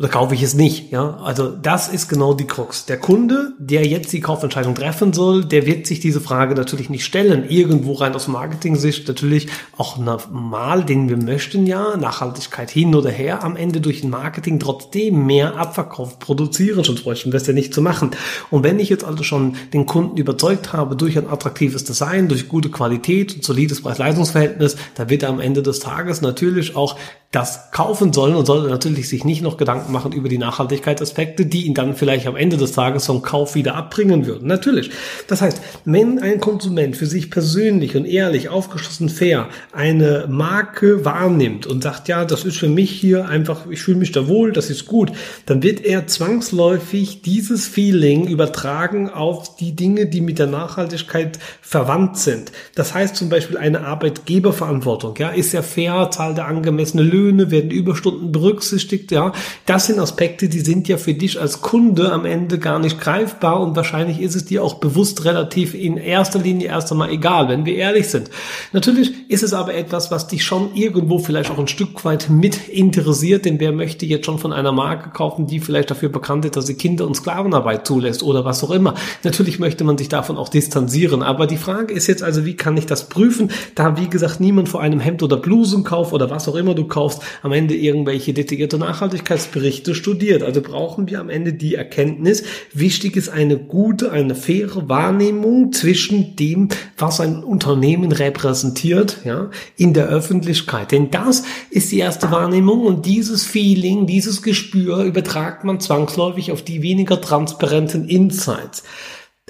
oder 0.00 0.08
kaufe 0.08 0.34
ich 0.34 0.42
es 0.42 0.54
nicht? 0.54 0.92
Ja, 0.92 1.18
also 1.18 1.50
das 1.50 1.88
ist 1.88 2.08
genau 2.08 2.32
die 2.32 2.46
Krux. 2.46 2.86
Der 2.86 2.96
Kunde, 2.96 3.52
der 3.58 3.86
jetzt 3.86 4.10
die 4.14 4.20
Kaufentscheidung 4.20 4.74
treffen 4.74 5.12
soll, 5.12 5.44
der 5.44 5.66
wird 5.66 5.86
sich 5.86 6.00
diese 6.00 6.22
Frage 6.22 6.54
natürlich 6.54 6.88
nicht 6.88 7.04
stellen. 7.04 7.44
Irgendwo 7.46 7.92
rein 7.92 8.14
aus 8.14 8.26
Marketing-Sicht 8.26 9.06
natürlich 9.08 9.48
auch 9.76 9.98
normal, 9.98 10.86
denn 10.86 11.10
wir 11.10 11.18
möchten 11.18 11.66
ja 11.66 11.98
Nachhaltigkeit 11.98 12.70
hin 12.70 12.94
oder 12.94 13.10
her 13.10 13.44
am 13.44 13.56
Ende 13.56 13.82
durch 13.82 14.02
Marketing 14.02 14.58
trotzdem 14.58 15.26
mehr 15.26 15.58
Abverkauf 15.58 16.18
produzieren, 16.18 16.82
sonst 16.82 17.02
bräuchten 17.02 17.30
wir 17.32 17.36
es 17.36 17.46
ja 17.46 17.52
nicht 17.52 17.74
zu 17.74 17.82
machen. 17.82 18.12
Und 18.50 18.64
wenn 18.64 18.78
ich 18.78 18.88
jetzt 18.88 19.04
also 19.04 19.22
schon 19.22 19.56
den 19.74 19.84
Kunden 19.84 20.16
überzeugt 20.16 20.72
habe 20.72 20.96
durch 20.96 21.18
ein 21.18 21.28
attraktives 21.28 21.84
Design, 21.84 22.26
durch 22.26 22.48
gute 22.48 22.70
Qualität 22.70 23.34
und 23.34 23.44
solides 23.44 23.82
Preis-Leistungsverhältnis, 23.82 24.76
da 24.94 25.10
wird 25.10 25.24
er 25.24 25.28
am 25.28 25.40
Ende 25.40 25.62
des 25.62 25.80
Tages 25.80 26.22
natürlich 26.22 26.74
auch 26.74 26.96
das 27.32 27.70
kaufen 27.70 28.12
sollen 28.12 28.34
und 28.34 28.44
sollte 28.44 28.68
natürlich 28.68 29.08
sich 29.08 29.24
nicht 29.24 29.40
noch 29.40 29.56
Gedanken 29.56 29.92
machen 29.92 30.10
über 30.10 30.28
die 30.28 30.36
Nachhaltigkeitsaspekte, 30.36 31.46
die 31.46 31.64
ihn 31.64 31.74
dann 31.74 31.94
vielleicht 31.94 32.26
am 32.26 32.34
Ende 32.34 32.56
des 32.56 32.72
Tages 32.72 33.06
vom 33.06 33.22
Kauf 33.22 33.54
wieder 33.54 33.76
abbringen 33.76 34.26
würden. 34.26 34.48
Natürlich. 34.48 34.90
Das 35.28 35.40
heißt, 35.40 35.60
wenn 35.84 36.18
ein 36.18 36.40
Konsument 36.40 36.96
für 36.96 37.06
sich 37.06 37.30
persönlich 37.30 37.94
und 37.94 38.04
ehrlich, 38.04 38.48
aufgeschlossen, 38.48 39.08
fair 39.08 39.48
eine 39.72 40.26
Marke 40.28 41.04
wahrnimmt 41.04 41.68
und 41.68 41.84
sagt, 41.84 42.08
ja, 42.08 42.24
das 42.24 42.44
ist 42.44 42.58
für 42.58 42.68
mich 42.68 42.90
hier 42.90 43.28
einfach, 43.28 43.70
ich 43.70 43.80
fühle 43.80 43.98
mich 43.98 44.10
da 44.10 44.26
wohl, 44.26 44.50
das 44.50 44.68
ist 44.68 44.86
gut, 44.86 45.12
dann 45.46 45.62
wird 45.62 45.84
er 45.84 46.08
zwangsläufig 46.08 47.22
dieses 47.22 47.68
Feeling 47.68 48.26
übertragen 48.26 49.08
auf 49.08 49.54
die 49.54 49.76
Dinge, 49.76 50.06
die 50.06 50.20
mit 50.20 50.40
der 50.40 50.48
Nachhaltigkeit 50.48 51.38
verwandt 51.62 52.18
sind. 52.18 52.50
Das 52.74 52.92
heißt 52.92 53.14
zum 53.14 53.28
Beispiel 53.28 53.56
eine 53.56 53.86
Arbeitgeberverantwortung, 53.86 55.14
ja, 55.16 55.28
ist 55.28 55.54
er 55.54 55.62
fair, 55.62 56.10
zahlt 56.10 56.36
er 56.36 56.48
angemessene 56.48 57.04
Löhne, 57.04 57.19
Löhne, 57.20 57.50
werden 57.50 57.70
Überstunden 57.70 58.32
berücksichtigt, 58.32 59.12
ja. 59.12 59.32
Das 59.66 59.86
sind 59.86 59.98
Aspekte, 59.98 60.48
die 60.48 60.60
sind 60.60 60.88
ja 60.88 60.96
für 60.96 61.14
dich 61.14 61.40
als 61.40 61.60
Kunde 61.60 62.12
am 62.12 62.24
Ende 62.24 62.58
gar 62.58 62.78
nicht 62.78 63.00
greifbar 63.00 63.60
und 63.60 63.76
wahrscheinlich 63.76 64.20
ist 64.20 64.34
es 64.34 64.46
dir 64.46 64.64
auch 64.64 64.74
bewusst 64.74 65.24
relativ 65.24 65.74
in 65.74 65.96
erster 65.96 66.38
Linie 66.38 66.68
erst 66.68 66.90
einmal 66.90 67.10
egal, 67.10 67.48
wenn 67.48 67.66
wir 67.66 67.74
ehrlich 67.74 68.08
sind. 68.08 68.30
Natürlich 68.72 69.12
ist 69.28 69.42
es 69.42 69.52
aber 69.52 69.74
etwas, 69.74 70.10
was 70.10 70.28
dich 70.28 70.44
schon 70.44 70.74
irgendwo 70.74 71.18
vielleicht 71.18 71.50
auch 71.50 71.58
ein 71.58 71.68
Stück 71.68 72.04
weit 72.04 72.30
mit 72.30 72.68
interessiert, 72.68 73.44
denn 73.44 73.60
wer 73.60 73.72
möchte 73.72 74.06
jetzt 74.06 74.26
schon 74.26 74.38
von 74.38 74.52
einer 74.52 74.72
Marke 74.72 75.10
kaufen, 75.10 75.46
die 75.46 75.60
vielleicht 75.60 75.90
dafür 75.90 76.08
bekannt 76.08 76.44
ist, 76.44 76.56
dass 76.56 76.66
sie 76.66 76.74
Kinder- 76.74 77.06
und 77.06 77.14
Sklavenarbeit 77.14 77.86
zulässt 77.86 78.22
oder 78.22 78.44
was 78.44 78.64
auch 78.64 78.70
immer. 78.70 78.94
Natürlich 79.24 79.58
möchte 79.58 79.84
man 79.84 79.98
sich 79.98 80.08
davon 80.08 80.36
auch 80.36 80.48
distanzieren, 80.48 81.22
aber 81.22 81.46
die 81.46 81.56
Frage 81.56 81.92
ist 81.92 82.06
jetzt 82.06 82.22
also, 82.22 82.44
wie 82.44 82.54
kann 82.56 82.76
ich 82.76 82.86
das 82.86 83.08
prüfen? 83.08 83.50
Da, 83.74 83.96
wie 83.98 84.08
gesagt, 84.08 84.40
niemand 84.40 84.68
vor 84.68 84.80
einem 84.80 85.00
Hemd 85.00 85.22
oder 85.22 85.36
Blusenkauf 85.36 86.12
oder 86.12 86.30
was 86.30 86.48
auch 86.48 86.54
immer 86.54 86.74
du 86.74 86.84
kaufst, 86.84 87.09
am 87.42 87.52
Ende 87.52 87.74
irgendwelche 87.74 88.32
detaillierte 88.32 88.78
Nachhaltigkeitsberichte 88.78 89.94
studiert. 89.94 90.42
Also 90.42 90.60
brauchen 90.60 91.08
wir 91.08 91.20
am 91.20 91.28
Ende 91.28 91.52
die 91.52 91.74
Erkenntnis, 91.74 92.44
wichtig 92.72 93.16
ist 93.16 93.28
eine 93.28 93.58
gute, 93.58 94.12
eine 94.12 94.34
faire 94.34 94.88
Wahrnehmung 94.88 95.72
zwischen 95.72 96.36
dem, 96.36 96.68
was 96.96 97.20
ein 97.20 97.42
Unternehmen 97.42 98.12
repräsentiert, 98.12 99.18
ja, 99.24 99.50
in 99.76 99.94
der 99.94 100.06
Öffentlichkeit. 100.08 100.92
Denn 100.92 101.10
das 101.10 101.42
ist 101.70 101.90
die 101.90 101.98
erste 101.98 102.30
Wahrnehmung 102.30 102.82
und 102.82 103.06
dieses 103.06 103.44
Feeling, 103.44 104.06
dieses 104.06 104.42
Gespür 104.42 105.04
übertragt 105.04 105.64
man 105.64 105.80
zwangsläufig 105.80 106.52
auf 106.52 106.62
die 106.62 106.82
weniger 106.82 107.20
transparenten 107.20 108.08
Insights. 108.08 108.84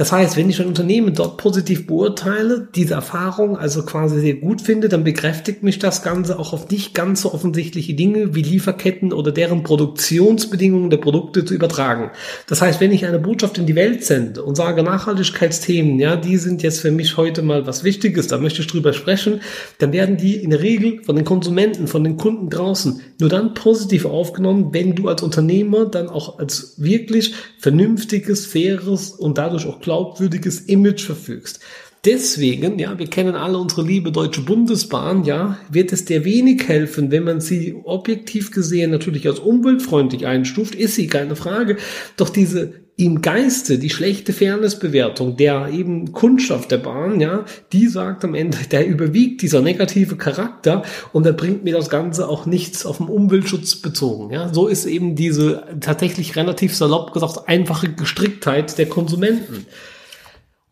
Das 0.00 0.12
heißt, 0.12 0.38
wenn 0.38 0.49
ich 0.49 0.59
ein 0.59 0.66
Unternehmen 0.66 1.14
dort 1.14 1.37
positiv 1.37 1.87
beurteile, 1.87 2.66
diese 2.75 2.95
Erfahrung 2.95 3.59
also 3.59 3.83
quasi 3.83 4.19
sehr 4.19 4.33
gut 4.33 4.62
finde, 4.62 4.88
dann 4.88 5.04
bekräftigt 5.04 5.62
mich 5.62 5.78
das 5.78 6.02
Ganze 6.02 6.38
auch 6.38 6.54
auf 6.54 6.71
nicht 6.71 6.95
ganz 6.95 7.21
so 7.21 7.35
offensichtliche 7.35 7.92
Dinge 7.92 8.35
wie 8.35 8.40
Lieferketten 8.40 9.12
oder 9.12 9.30
deren 9.30 9.62
Produktionsbedingungen 9.62 10.88
der 10.88 10.97
Produkte 10.97 11.45
zu 11.45 11.52
übertragen. 11.52 12.12
Das 12.47 12.62
heißt, 12.62 12.80
wenn 12.80 12.92
ich 12.92 13.04
eine 13.04 13.19
Botschaft 13.19 13.59
in 13.59 13.66
die 13.66 13.75
Welt 13.75 14.02
sende 14.02 14.42
und 14.42 14.57
sage, 14.57 14.83
Nachhaltigkeitsthemen, 14.83 16.00
ja, 16.00 16.16
die 16.16 16.38
sind 16.38 16.62
jetzt 16.62 16.80
für 16.80 16.92
mich 16.92 17.19
heute 17.19 17.42
mal 17.42 17.66
was 17.66 17.85
Wichtiges, 17.85 18.26
da 18.26 18.38
möchte 18.38 18.62
ich 18.62 18.69
drüber 18.69 18.95
sprechen, 18.95 19.42
dann 19.76 19.92
werden 19.92 20.16
die 20.16 20.37
in 20.37 20.49
der 20.49 20.62
Regel 20.62 21.04
von 21.04 21.14
den 21.14 21.26
Konsumenten, 21.26 21.88
von 21.88 22.04
den 22.04 22.16
Kunden 22.16 22.49
draußen 22.49 23.02
nur 23.21 23.28
dann 23.28 23.52
positiv 23.52 24.07
aufgenommen, 24.07 24.71
wenn 24.73 24.95
du 24.95 25.09
als 25.09 25.23
Unternehmer 25.23 25.85
dann 25.85 26.09
auch 26.09 26.38
als 26.38 26.76
wirklich 26.78 27.35
vernünftiges, 27.59 28.47
faires 28.47 29.11
und 29.11 29.37
dadurch 29.37 29.66
auch 29.66 29.78
glaubwürdiges 29.90 30.61
Image 30.61 31.02
verfügst. 31.02 31.59
Deswegen, 32.04 32.78
ja, 32.78 32.97
wir 32.97 33.09
kennen 33.09 33.35
alle 33.35 33.59
unsere 33.59 33.82
liebe 33.82 34.12
Deutsche 34.12 34.40
Bundesbahn, 34.40 35.25
ja, 35.25 35.59
wird 35.68 35.92
es 35.92 36.04
dir 36.04 36.25
wenig 36.25 36.68
helfen, 36.68 37.11
wenn 37.11 37.25
man 37.25 37.40
sie 37.40 37.75
objektiv 37.82 38.52
gesehen 38.52 38.92
natürlich 38.92 39.26
als 39.26 39.40
umweltfreundlich 39.40 40.26
einstuft, 40.26 40.76
ist 40.76 40.94
sie 40.94 41.09
keine 41.09 41.35
Frage. 41.35 41.76
Doch 42.16 42.28
diese 42.28 42.73
im 43.00 43.23
Geiste 43.23 43.78
die 43.78 43.90
schlechte 43.90 44.33
Fairnessbewertung 44.33 45.37
der 45.37 45.69
eben 45.69 46.12
Kundschaft 46.12 46.71
der 46.71 46.78
Bahn, 46.78 47.21
ja, 47.21 47.45
die 47.73 47.88
sagt 47.88 48.25
am 48.25 48.35
Ende, 48.35 48.59
der 48.71 48.87
überwiegt 48.87 49.42
dieser 49.42 49.62
negative 49.62 50.16
Charakter 50.16 50.83
und 51.12 51.25
da 51.25 51.33
bringt 51.33 51.64
mir 51.64 51.75
das 51.75 51.88
Ganze 51.88 52.28
auch 52.28 52.47
nichts 52.47 52.85
auf 52.85 52.99
den 52.99 53.09
Umweltschutz 53.09 53.76
bezogen, 53.76 54.33
ja. 54.33 54.52
So 54.52 54.66
ist 54.66 54.87
eben 54.87 55.14
diese 55.14 55.64
tatsächlich 55.80 56.37
relativ 56.37 56.75
salopp 56.76 57.12
gesagt 57.12 57.49
einfache 57.49 57.90
Gestricktheit 57.92 58.78
der 58.78 58.87
Konsumenten. 58.87 59.66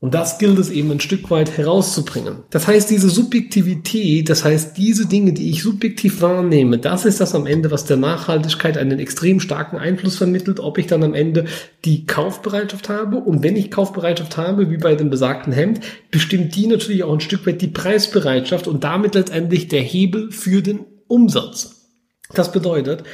Und 0.01 0.15
das 0.15 0.39
gilt 0.39 0.61
es 0.61 0.71
eben 0.71 0.93
ein 0.93 1.01
Stück 1.01 1.29
weit 1.29 1.57
herauszubringen. 1.59 2.45
Das 2.51 2.69
heißt, 2.69 2.89
diese 2.89 3.11
Subjektivität, 3.11 4.31
das 4.31 4.45
heißt, 4.45 4.77
diese 4.77 5.07
Dinge, 5.07 5.33
die 5.33 5.51
ich 5.51 5.65
subjektiv 5.65 6.23
wahrnehme, 6.23 6.79
das 6.79 7.05
ist 7.05 7.21
das 7.21 7.35
am 7.35 7.47
Ende, 7.47 7.73
was 7.73 7.85
der 7.85 7.97
Nachhaltigkeit 7.97 8.79
einen 8.79 9.01
extrem 9.01 9.41
starken 9.41 9.77
Einfluss 9.77 10.17
vermittelt, 10.17 10.61
ob 10.61 10.79
ich 10.79 10.87
dann 10.87 11.03
am 11.03 11.15
Ende 11.15 11.47
die 11.85 12.07
Kaufbereitschaft 12.07 12.89
habe. 12.89 13.17
Und 13.17 13.43
wenn 13.43 13.57
ich 13.57 13.73
Kaufbereitschaft 13.73 14.37
habe, 14.37 14.71
wie 14.71 14.77
bei 14.77 14.95
dem 14.95 15.11
besagten 15.11 15.53
Hemd, 15.53 15.81
bestimmt 16.13 16.55
die 16.55 16.69
natürlich 16.69 17.03
auch 17.03 17.13
ein 17.13 17.21
Stück 17.21 17.45
weit 17.49 17.61
die 17.61 17.67
Preisbereitschaft 17.67 18.69
und 18.69 18.85
damit 18.85 19.17
letztendlich 19.17 19.67
der 19.67 19.83
Hebel 19.83 20.31
für 20.31 20.63
den 20.63 20.87
Umsatz. 21.09 21.79
Das 22.35 22.53
bedeutet, 22.53 23.05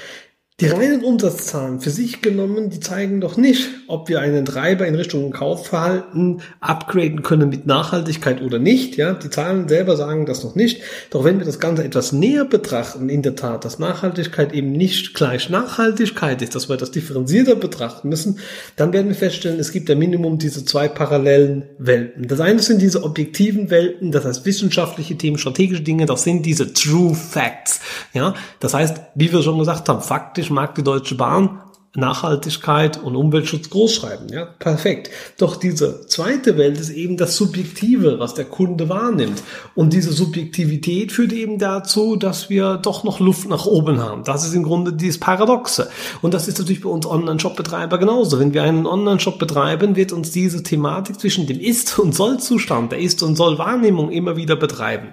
die 0.61 0.66
reinen 0.66 1.02
Umsatzzahlen 1.02 1.80
für 1.80 1.90
sich 1.90 2.23
genommen, 2.23 2.70
die 2.70 2.78
zeigen 2.78 3.20
doch 3.20 3.37
nicht, 3.37 3.70
ob 3.88 4.08
wir 4.08 4.20
einen 4.20 4.44
Treiber 4.44 4.87
in 4.87 4.94
Richtung 4.94 5.32
Kaufverhalten 5.32 6.42
upgraden 6.61 7.25
können 7.25 7.49
mit 7.49 7.66
Nachhaltigkeit 7.66 8.40
oder 8.40 8.61
nicht. 8.61 8.96
Ja, 8.96 9.14
die 9.14 9.30
Zahlen 9.30 9.66
selber 9.66 9.96
sagen 9.96 10.26
das 10.26 10.44
noch 10.44 10.54
nicht. 10.54 10.80
Doch 11.11 11.25
wenn 11.25 11.40
wir 11.40 11.44
das 11.44 11.58
Ganze 11.58 11.82
etwas 11.82 12.12
näher 12.12 12.44
betrachten, 12.44 13.08
in 13.08 13.23
der 13.23 13.34
Tat, 13.34 13.64
dass 13.64 13.80
Nachhaltigkeit 13.80 14.52
eben 14.52 14.70
nicht 14.70 15.14
gleich 15.14 15.50
Nachhaltigkeit 15.50 16.40
ist, 16.40 16.54
dass 16.54 16.68
wir 16.68 16.76
das 16.76 16.92
differenzierter 16.92 17.56
betrachten 17.56 18.08
müssen, 18.08 18.38
dann 18.76 18.92
werden 18.92 19.08
wir 19.08 19.16
feststellen, 19.16 19.58
es 19.58 19.73
gibt 19.73 19.88
ja 19.88 19.96
Minimum 19.96 20.38
diese 20.38 20.64
zwei 20.64 20.87
parallelen 20.87 21.64
Welten. 21.78 22.28
Das 22.28 22.38
eine 22.38 22.61
sind 22.61 22.80
diese 22.80 23.02
objektiven 23.02 23.70
Welten, 23.70 24.12
das 24.12 24.25
heißt 24.25 24.46
wissenschaftliche 24.46 25.18
Themen, 25.18 25.37
strategische 25.37 25.82
Dinge, 25.82 26.06
das 26.06 26.23
sind 26.23 26.46
diese 26.46 26.73
True 26.73 27.12
Facts. 27.12 27.80
Ja, 28.12 28.34
das 28.61 28.73
heißt, 28.73 29.00
wie 29.16 29.32
wir 29.32 29.42
schon 29.42 29.58
gesagt 29.58 29.88
haben, 29.88 30.00
faktisch 30.00 30.44
ich 30.45 30.51
mag 30.51 30.75
die 30.75 30.83
Deutsche 30.83 31.15
Bahn, 31.15 31.63
Nachhaltigkeit 31.97 33.01
und 33.03 33.15
Umweltschutz 33.15 33.71
großschreiben. 33.71 34.29
Ja, 34.29 34.47
perfekt. 34.47 35.11
Doch 35.39 35.57
diese 35.57 36.07
zweite 36.07 36.59
Welt 36.59 36.79
ist 36.79 36.91
eben 36.91 37.17
das 37.17 37.37
Subjektive, 37.37 38.19
was 38.19 38.35
der 38.35 38.47
Kunde 38.47 38.89
wahrnimmt. 38.89 39.43
Und 39.77 39.93
diese 39.93 40.13
Subjektivität 40.13 41.13
führt 41.13 41.33
eben 41.33 41.59
dazu, 41.59 42.17
dass 42.17 42.51
wir 42.51 42.79
doch 42.79 43.05
noch 43.05 43.21
Luft 43.21 43.49
nach 43.49 43.67
oben 43.67 44.03
haben. 44.03 44.25
Das 44.25 44.45
ist 44.45 44.55
im 44.55 44.65
Grunde 44.65 44.93
dieses 44.93 45.21
Paradoxe. 45.21 45.89
Und 46.21 46.35
das 46.35 46.49
ist 46.49 46.59
natürlich 46.59 46.83
bei 46.83 46.91
uns 46.91 47.07
Online-Shop-Betreiber 47.07 47.99
genauso. 47.99 48.41
Wenn 48.41 48.55
wir 48.55 48.65
einen 48.65 48.87
Online-Shop 48.87 49.39
betreiben, 49.39 49.95
wird 49.95 50.13
uns 50.13 50.33
diese 50.33 50.65
Thematik 50.65 51.21
zwischen 51.21 51.47
dem 51.47 51.61
Ist- 51.61 51.99
und 52.01 52.15
Soll-Zustand, 52.15 52.91
der 52.91 52.99
Ist- 52.99 53.23
und 53.23 53.37
Soll-Wahrnehmung 53.37 54.11
immer 54.11 54.37
wieder 54.37 54.57
betreiben. 54.57 55.09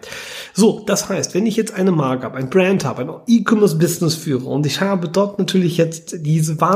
So, 0.54 0.84
das 0.86 1.10
heißt, 1.10 1.36
wenn 1.36 1.46
ich 1.46 1.56
jetzt 1.58 1.76
eine 1.76 1.92
Marke 1.92 2.26
habe, 2.26 2.38
ein 2.38 2.50
Brand 2.50 2.86
habe, 2.86 3.04
ein 3.04 3.10
E-Commerce-Business 3.28 4.16
führe 4.16 4.46
und 4.46 4.66
ich 4.66 4.82
habe 4.82 5.10
dort 5.10 5.38
natürlich 5.38 5.78
jetzt 5.78 6.26
diese 6.26 6.60
Wahrnehmung, 6.60 6.71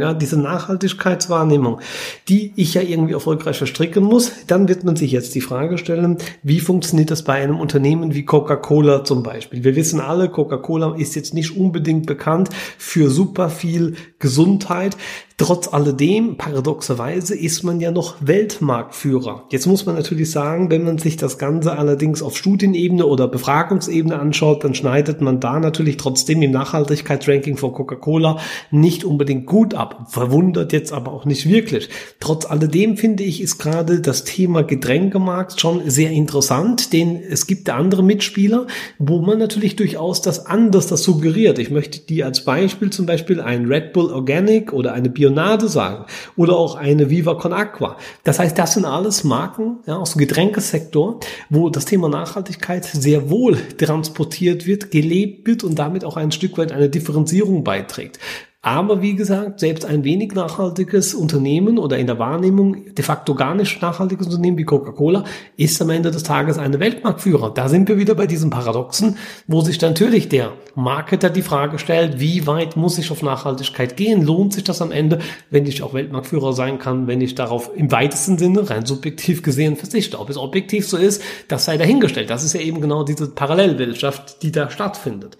ja, 0.00 0.14
diese 0.14 0.38
Nachhaltigkeitswahrnehmung, 0.38 1.80
die 2.28 2.52
ich 2.56 2.74
ja 2.74 2.82
irgendwie 2.82 3.14
erfolgreich 3.14 3.58
verstricken 3.58 4.04
muss, 4.04 4.32
dann 4.46 4.68
wird 4.68 4.84
man 4.84 4.96
sich 4.96 5.12
jetzt 5.12 5.34
die 5.34 5.40
Frage 5.40 5.78
stellen, 5.78 6.18
wie 6.42 6.60
funktioniert 6.60 7.10
das 7.10 7.22
bei 7.22 7.34
einem 7.34 7.60
Unternehmen 7.60 8.14
wie 8.14 8.24
Coca-Cola 8.24 9.04
zum 9.04 9.22
Beispiel? 9.22 9.64
Wir 9.64 9.76
wissen 9.76 10.00
alle, 10.00 10.28
Coca-Cola 10.28 10.94
ist 10.96 11.14
jetzt 11.16 11.34
nicht 11.34 11.56
unbedingt 11.56 12.06
bekannt 12.06 12.50
für 12.78 13.10
super 13.10 13.50
viel 13.50 13.96
Gesundheit. 14.18 14.96
Trotz 15.40 15.72
alledem, 15.72 16.36
paradoxerweise, 16.36 17.36
ist 17.36 17.62
man 17.62 17.78
ja 17.78 17.92
noch 17.92 18.16
Weltmarktführer. 18.20 19.44
Jetzt 19.50 19.68
muss 19.68 19.86
man 19.86 19.94
natürlich 19.94 20.32
sagen, 20.32 20.68
wenn 20.68 20.82
man 20.82 20.98
sich 20.98 21.16
das 21.16 21.38
Ganze 21.38 21.78
allerdings 21.78 22.22
auf 22.22 22.36
Studienebene 22.36 23.06
oder 23.06 23.28
Befragungsebene 23.28 24.18
anschaut, 24.18 24.64
dann 24.64 24.74
schneidet 24.74 25.20
man 25.20 25.38
da 25.38 25.60
natürlich 25.60 25.96
trotzdem 25.96 26.42
im 26.42 26.50
Nachhaltigkeitsranking 26.50 27.56
von 27.56 27.72
Coca-Cola 27.72 28.40
nicht 28.72 29.04
unbedingt 29.04 29.46
gut 29.46 29.74
ab. 29.74 30.08
Verwundert 30.08 30.72
jetzt 30.72 30.92
aber 30.92 31.12
auch 31.12 31.24
nicht 31.24 31.48
wirklich. 31.48 31.88
Trotz 32.18 32.44
alledem 32.44 32.96
finde 32.96 33.22
ich, 33.22 33.40
ist 33.40 33.58
gerade 33.58 34.00
das 34.00 34.24
Thema 34.24 34.62
Getränkemarkt 34.62 35.60
schon 35.60 35.88
sehr 35.88 36.10
interessant, 36.10 36.92
denn 36.92 37.14
es 37.14 37.46
gibt 37.46 37.70
andere 37.70 38.02
Mitspieler, 38.02 38.66
wo 38.98 39.20
man 39.20 39.38
natürlich 39.38 39.76
durchaus 39.76 40.20
das 40.20 40.46
anders 40.46 40.88
das 40.88 41.04
suggeriert. 41.04 41.60
Ich 41.60 41.70
möchte 41.70 42.00
die 42.00 42.24
als 42.24 42.44
Beispiel 42.44 42.90
zum 42.90 43.06
Beispiel 43.06 43.40
ein 43.40 43.66
Red 43.66 43.92
Bull 43.92 44.07
Organic 44.10 44.72
oder 44.72 44.92
eine 44.94 45.08
Bio 45.08 45.28
Bionade 45.28 45.68
sagen 45.68 46.04
oder 46.36 46.56
auch 46.56 46.74
eine 46.74 47.10
Viva 47.10 47.34
Con 47.34 47.52
Aqua. 47.52 47.96
Das 48.24 48.38
heißt, 48.38 48.58
das 48.58 48.74
sind 48.74 48.84
alles 48.84 49.24
Marken 49.24 49.78
ja, 49.86 49.96
aus 49.96 50.12
dem 50.12 50.20
Getränkesektor, 50.20 51.20
wo 51.50 51.68
das 51.70 51.84
Thema 51.84 52.08
Nachhaltigkeit 52.08 52.84
sehr 52.84 53.30
wohl 53.30 53.58
transportiert 53.76 54.66
wird, 54.66 54.90
gelebt 54.90 55.46
wird 55.46 55.64
und 55.64 55.78
damit 55.78 56.04
auch 56.04 56.16
ein 56.16 56.32
Stück 56.32 56.58
weit 56.58 56.72
eine 56.72 56.88
Differenzierung 56.88 57.64
beiträgt. 57.64 58.18
Aber 58.60 59.02
wie 59.02 59.14
gesagt, 59.14 59.60
selbst 59.60 59.84
ein 59.84 60.02
wenig 60.02 60.34
nachhaltiges 60.34 61.14
Unternehmen 61.14 61.78
oder 61.78 61.96
in 61.96 62.08
der 62.08 62.18
Wahrnehmung 62.18 62.92
de 62.92 63.04
facto 63.04 63.36
gar 63.36 63.54
nicht 63.54 63.80
nachhaltiges 63.80 64.26
Unternehmen 64.26 64.58
wie 64.58 64.64
Coca-Cola 64.64 65.22
ist 65.56 65.80
am 65.80 65.90
Ende 65.90 66.10
des 66.10 66.24
Tages 66.24 66.58
eine 66.58 66.80
Weltmarktführer. 66.80 67.54
Da 67.54 67.68
sind 67.68 67.88
wir 67.88 67.98
wieder 67.98 68.16
bei 68.16 68.26
diesem 68.26 68.50
Paradoxen, 68.50 69.16
wo 69.46 69.60
sich 69.60 69.80
natürlich 69.80 70.28
der 70.28 70.54
Marketer 70.74 71.30
die 71.30 71.42
Frage 71.42 71.78
stellt, 71.78 72.18
wie 72.18 72.48
weit 72.48 72.76
muss 72.76 72.98
ich 72.98 73.12
auf 73.12 73.22
Nachhaltigkeit 73.22 73.96
gehen? 73.96 74.26
Lohnt 74.26 74.54
sich 74.54 74.64
das 74.64 74.82
am 74.82 74.90
Ende, 74.90 75.20
wenn 75.50 75.64
ich 75.64 75.84
auch 75.84 75.94
Weltmarktführer 75.94 76.52
sein 76.52 76.80
kann, 76.80 77.06
wenn 77.06 77.20
ich 77.20 77.36
darauf 77.36 77.70
im 77.76 77.92
weitesten 77.92 78.38
Sinne 78.38 78.68
rein 78.68 78.84
subjektiv 78.84 79.44
gesehen 79.44 79.76
verzichte? 79.76 80.18
Ob 80.18 80.30
es 80.30 80.36
objektiv 80.36 80.88
so 80.88 80.96
ist, 80.96 81.22
das 81.46 81.64
sei 81.64 81.76
dahingestellt. 81.76 82.28
Das 82.28 82.42
ist 82.42 82.54
ja 82.54 82.60
eben 82.60 82.80
genau 82.80 83.04
diese 83.04 83.28
Parallelwirtschaft, 83.28 84.42
die 84.42 84.50
da 84.50 84.68
stattfindet. 84.68 85.38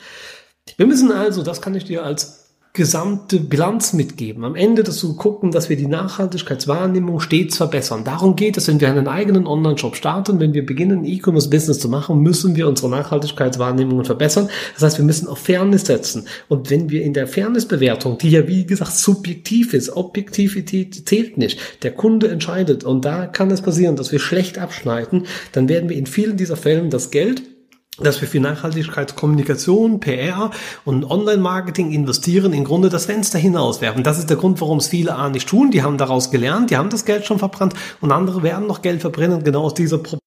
Wir 0.77 0.87
müssen 0.87 1.11
also, 1.11 1.43
das 1.43 1.61
kann 1.61 1.75
ich 1.75 1.83
dir 1.83 2.05
als 2.05 2.48
gesamte 2.73 3.41
Bilanz 3.41 3.93
mitgeben. 3.93 4.45
Am 4.45 4.55
Ende 4.55 4.85
das 4.85 4.99
zu 4.99 5.17
gucken, 5.17 5.51
dass 5.51 5.69
wir 5.69 5.77
die 5.77 5.87
Nachhaltigkeitswahrnehmung 5.87 7.19
stets 7.19 7.57
verbessern. 7.57 8.05
Darum 8.05 8.37
geht 8.37 8.57
es, 8.57 8.69
wenn 8.69 8.81
wir 8.81 8.89
einen 8.89 9.09
eigenen 9.09 9.47
Online-Shop 9.47 9.97
starten, 9.97 10.39
wenn 10.39 10.55
wir 10.55 10.65
beginnen, 10.65 11.05
E-Commerce-Business 11.05 11.81
zu 11.81 11.89
machen, 11.89 12.21
müssen 12.21 12.55
wir 12.55 12.69
unsere 12.69 12.89
Nachhaltigkeitswahrnehmungen 12.91 14.05
verbessern. 14.05 14.49
Das 14.75 14.85
heißt, 14.85 14.99
wir 14.99 15.05
müssen 15.05 15.27
auf 15.27 15.39
Fairness 15.39 15.87
setzen. 15.87 16.27
Und 16.47 16.71
wenn 16.71 16.91
wir 16.91 17.03
in 17.03 17.15
der 17.15 17.27
Fairness-Bewertung, 17.27 18.19
die 18.19 18.31
ja 18.31 18.47
wie 18.47 18.65
gesagt 18.65 18.93
subjektiv 18.93 19.75
ist, 19.75 19.97
Objektivität 19.97 21.09
zählt 21.09 21.37
nicht, 21.37 21.59
der 21.83 21.93
Kunde 21.93 22.29
entscheidet 22.29 22.85
und 22.85 23.05
da 23.05 23.27
kann 23.27 23.51
es 23.51 23.61
passieren, 23.61 23.97
dass 23.97 24.13
wir 24.13 24.21
schlecht 24.21 24.59
abschneiden, 24.59 25.27
dann 25.53 25.69
werden 25.69 25.89
wir 25.89 25.97
in 25.97 26.07
vielen 26.07 26.37
dieser 26.37 26.57
Fällen 26.57 26.91
das 26.91 27.11
Geld 27.11 27.43
dass 28.01 28.21
wir 28.21 28.29
für 28.29 28.41
Nachhaltigkeitskommunikation, 28.41 30.01
PR 30.01 30.51
und 30.85 31.11
Online-Marketing 31.11 31.91
investieren, 31.93 32.53
im 32.53 32.65
Grunde 32.65 32.89
das 32.89 33.07
Fenster 33.07 33.39
hinauswerfen. 33.39 34.03
Das 34.03 34.19
ist 34.19 34.31
der 34.31 34.37
Grund, 34.37 34.61
warum 34.61 34.79
es 34.79 34.89
viele 34.89 35.15
A 35.15 35.29
nicht 35.29 35.49
tun. 35.49 35.71
Die 35.71 35.83
haben 35.83 35.99
daraus 35.99 36.31
gelernt, 36.31 36.71
die 36.71 36.77
haben 36.77 36.91
das 36.91 37.05
Geld 37.05 37.27
schon 37.27 37.39
verbrannt 37.39 37.75
und 38.01 38.13
andere 38.13 38.43
werden 38.43 38.67
noch 38.67 38.83
Geld 38.83 39.01
verbrennen, 39.01 39.45
genau 39.45 39.65
aus 39.65 39.75
dieser 39.75 39.99
Problem. 39.99 40.18